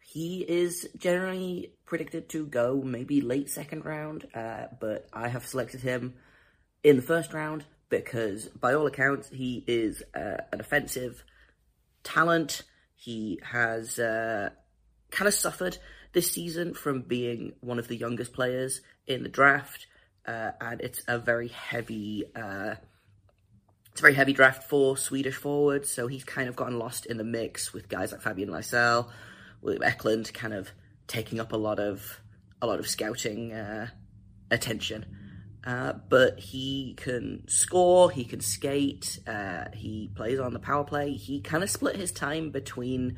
He 0.03 0.40
is 0.42 0.88
generally 0.99 1.73
predicted 1.87 2.29
to 2.31 2.47
go 2.47 2.83
maybe 2.85 3.21
late 3.23 3.49
second 3.49 3.85
round, 3.85 4.27
uh, 4.35 4.66
but 4.79 5.09
I 5.12 5.29
have 5.29 5.47
selected 5.47 5.81
him 5.81 6.14
in 6.85 6.97
the 6.97 7.03
first 7.03 7.33
round 7.33 7.64
because, 7.88 8.47
by 8.47 8.75
all 8.75 8.87
accounts, 8.87 9.31
he 9.31 9.64
is 9.66 10.03
uh, 10.14 10.37
an 10.53 10.61
offensive 10.61 11.25
talent. 12.05 12.62
He 12.95 13.40
has 13.42 13.99
uh, 13.99 14.51
kind 15.11 15.29
of 15.29 15.35
suffered 15.35 15.79
this 16.12 16.31
season 16.31 16.75
from 16.75 17.03
being 17.03 17.53
one 17.61 17.79
of 17.79 17.88
the 17.88 17.97
youngest 17.97 18.33
players 18.33 18.81
in 19.07 19.23
the 19.23 19.29
draft, 19.29 19.87
uh, 20.27 20.53
and 20.61 20.81
it's 20.81 21.03
a 21.09 21.19
very 21.19 21.49
heavy 21.49 22.25
uh, 22.35 22.75
it's 23.97 24.01
a 24.01 24.03
very 24.03 24.14
heavy 24.14 24.35
draft 24.35 24.64
for 24.64 24.95
Swedish 24.95 25.37
forwards, 25.37 25.90
so 25.90 26.07
he's 26.07 26.23
kind 26.23 26.51
of 26.51 26.57
gotten 26.57 26.79
lost 26.79 27.07
in 27.07 27.16
the 27.16 27.25
mix 27.25 27.73
with 27.73 27.88
guys 27.88 28.12
like 28.12 28.21
Fabian 28.21 28.51
Lysell, 28.51 29.09
William 29.62 29.83
Eklund 29.83 30.35
kind 30.35 30.53
of 30.53 30.71
taking 31.07 31.40
up 31.40 31.55
a 31.55 31.57
lot 31.57 31.79
of 31.79 32.21
a 32.61 32.66
lot 32.66 32.79
of 32.79 32.87
scouting 32.87 33.55
uh, 33.55 33.88
attention. 34.51 35.07
Uh, 35.64 35.95
but 36.11 36.38
he 36.38 36.92
can 36.99 37.49
score, 37.49 38.11
he 38.11 38.25
can 38.25 38.40
skate, 38.40 39.19
uh, 39.27 39.64
he 39.73 40.11
plays 40.14 40.38
on 40.38 40.53
the 40.53 40.59
power 40.59 40.85
play. 40.85 41.14
He 41.14 41.40
kind 41.40 41.62
of 41.64 41.71
split 41.71 41.97
his 41.97 42.12
time 42.12 42.51
between 42.51 43.16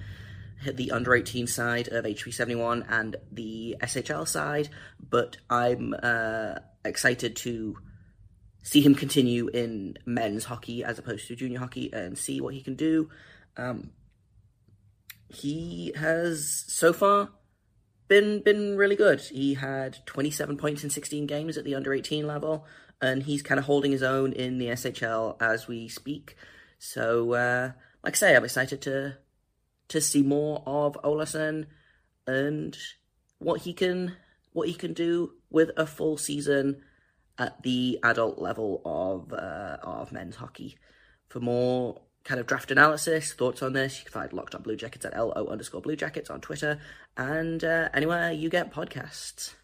the 0.66 0.90
under 0.90 1.14
18 1.14 1.46
side 1.46 1.88
of 1.88 2.04
HV71 2.04 2.86
and 2.88 3.16
the 3.30 3.76
SHL 3.80 4.26
side, 4.26 4.68
but 5.08 5.36
I'm 5.48 5.94
uh, 6.02 6.56
excited 6.84 7.36
to 7.36 7.76
see 8.62 8.80
him 8.80 8.94
continue 8.94 9.48
in 9.48 9.96
men's 10.04 10.44
hockey 10.44 10.84
as 10.84 10.98
opposed 10.98 11.26
to 11.28 11.36
junior 11.36 11.58
hockey 11.58 11.90
and 11.92 12.18
see 12.18 12.40
what 12.40 12.54
he 12.54 12.62
can 12.62 12.74
do. 12.74 13.08
Um, 13.56 13.90
he 15.28 15.92
has 15.96 16.64
so 16.68 16.92
far 16.92 17.30
been 18.08 18.42
been 18.42 18.76
really 18.76 18.96
good. 18.96 19.20
He 19.20 19.54
had 19.54 19.98
27 20.06 20.56
points 20.56 20.82
in 20.82 20.90
16 20.90 21.26
games 21.26 21.56
at 21.56 21.64
the 21.64 21.74
under 21.74 21.92
18 21.92 22.26
level, 22.26 22.66
and 23.00 23.22
he's 23.22 23.42
kind 23.42 23.58
of 23.58 23.66
holding 23.66 23.92
his 23.92 24.02
own 24.02 24.32
in 24.32 24.58
the 24.58 24.68
SHL 24.68 25.40
as 25.40 25.68
we 25.68 25.88
speak. 25.88 26.36
So, 26.78 27.32
uh, 27.34 27.72
like 28.02 28.14
I 28.14 28.16
say, 28.16 28.36
I'm 28.36 28.44
excited 28.44 28.80
to 28.82 29.18
to 29.88 30.00
see 30.00 30.22
more 30.22 30.62
of 30.66 30.98
Olausson 31.02 31.66
and 32.26 32.76
what 33.38 33.62
he 33.62 33.72
can 33.72 34.16
what 34.52 34.68
he 34.68 34.74
can 34.74 34.92
do 34.92 35.32
with 35.50 35.70
a 35.76 35.86
full 35.86 36.16
season 36.16 36.82
at 37.38 37.62
the 37.62 37.98
adult 38.02 38.38
level 38.38 38.82
of 38.84 39.32
uh, 39.32 39.78
of 39.82 40.12
men's 40.12 40.36
hockey. 40.36 40.76
For 41.28 41.40
more 41.40 42.00
kind 42.24 42.40
of 42.40 42.46
draft 42.46 42.70
analysis, 42.70 43.32
thoughts 43.32 43.62
on 43.62 43.72
this, 43.72 43.98
you 43.98 44.04
can 44.04 44.12
find 44.12 44.32
Locked 44.32 44.54
On 44.54 44.62
Blue 44.62 44.76
Jackets 44.76 45.04
at 45.04 45.16
LO 45.16 45.46
underscore 45.46 45.80
Blue 45.80 45.96
Jackets 45.96 46.30
on 46.30 46.40
Twitter 46.40 46.80
and 47.16 47.62
uh, 47.64 47.88
anywhere 47.94 48.32
you 48.32 48.50
get 48.50 48.72
podcasts. 48.72 49.54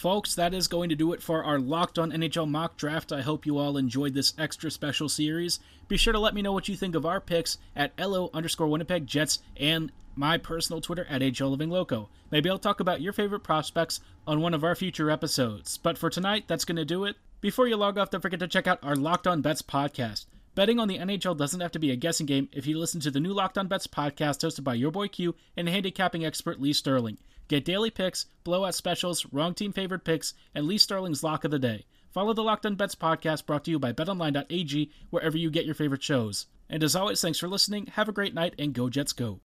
Folks, 0.00 0.34
that 0.36 0.54
is 0.54 0.66
going 0.66 0.88
to 0.88 0.94
do 0.94 1.12
it 1.12 1.20
for 1.22 1.44
our 1.44 1.58
Locked 1.58 1.98
On 1.98 2.10
NHL 2.10 2.48
mock 2.48 2.78
draft. 2.78 3.12
I 3.12 3.20
hope 3.20 3.44
you 3.44 3.58
all 3.58 3.76
enjoyed 3.76 4.14
this 4.14 4.32
extra 4.38 4.70
special 4.70 5.10
series. 5.10 5.60
Be 5.88 5.98
sure 5.98 6.14
to 6.14 6.18
let 6.18 6.32
me 6.32 6.40
know 6.40 6.52
what 6.54 6.68
you 6.68 6.74
think 6.74 6.94
of 6.94 7.04
our 7.04 7.20
picks 7.20 7.58
at 7.76 7.92
LO 7.98 8.30
underscore 8.32 8.68
Winnipeg 8.68 9.06
Jets 9.06 9.40
and 9.58 9.92
my 10.16 10.38
personal 10.38 10.80
Twitter 10.80 11.04
at 11.10 11.20
HL 11.20 11.50
Living 11.50 11.68
Loco. 11.68 12.08
Maybe 12.30 12.48
I'll 12.48 12.58
talk 12.58 12.80
about 12.80 13.02
your 13.02 13.12
favorite 13.12 13.40
prospects 13.40 14.00
on 14.26 14.40
one 14.40 14.54
of 14.54 14.64
our 14.64 14.74
future 14.74 15.10
episodes. 15.10 15.76
But 15.76 15.98
for 15.98 16.08
tonight, 16.08 16.44
that's 16.46 16.64
going 16.64 16.76
to 16.76 16.86
do 16.86 17.04
it. 17.04 17.16
Before 17.42 17.68
you 17.68 17.76
log 17.76 17.98
off, 17.98 18.08
don't 18.08 18.22
forget 18.22 18.40
to 18.40 18.48
check 18.48 18.66
out 18.66 18.82
our 18.82 18.96
Locked 18.96 19.26
On 19.26 19.42
Bets 19.42 19.60
podcast. 19.60 20.24
Betting 20.54 20.80
on 20.80 20.88
the 20.88 20.96
NHL 20.96 21.36
doesn't 21.36 21.60
have 21.60 21.72
to 21.72 21.78
be 21.78 21.90
a 21.90 21.96
guessing 21.96 22.24
game 22.24 22.48
if 22.52 22.66
you 22.66 22.78
listen 22.78 23.02
to 23.02 23.10
the 23.10 23.20
new 23.20 23.34
Locked 23.34 23.58
On 23.58 23.68
Bets 23.68 23.86
podcast 23.86 24.38
hosted 24.38 24.64
by 24.64 24.72
your 24.72 24.90
boy 24.90 25.08
Q 25.08 25.34
and 25.58 25.68
handicapping 25.68 26.24
expert 26.24 26.58
Lee 26.58 26.72
Sterling. 26.72 27.18
Get 27.50 27.64
daily 27.64 27.90
picks, 27.90 28.26
blowout 28.44 28.76
specials, 28.76 29.26
wrong 29.32 29.54
team 29.54 29.72
favorite 29.72 30.04
picks, 30.04 30.34
and 30.54 30.68
Lee 30.68 30.78
Sterling's 30.78 31.24
lock 31.24 31.44
of 31.44 31.50
the 31.50 31.58
day. 31.58 31.84
Follow 32.12 32.32
the 32.32 32.44
Locked 32.44 32.64
On 32.64 32.76
Bets 32.76 32.94
podcast 32.94 33.44
brought 33.44 33.64
to 33.64 33.72
you 33.72 33.78
by 33.80 33.92
BetOnline.ag 33.92 34.92
wherever 35.10 35.36
you 35.36 35.50
get 35.50 35.66
your 35.66 35.74
favorite 35.74 36.04
shows. 36.04 36.46
And 36.68 36.84
as 36.84 36.94
always, 36.94 37.20
thanks 37.20 37.40
for 37.40 37.48
listening. 37.48 37.86
Have 37.94 38.08
a 38.08 38.12
great 38.12 38.34
night 38.34 38.54
and 38.56 38.72
go 38.72 38.88
Jets 38.88 39.12
go. 39.12 39.38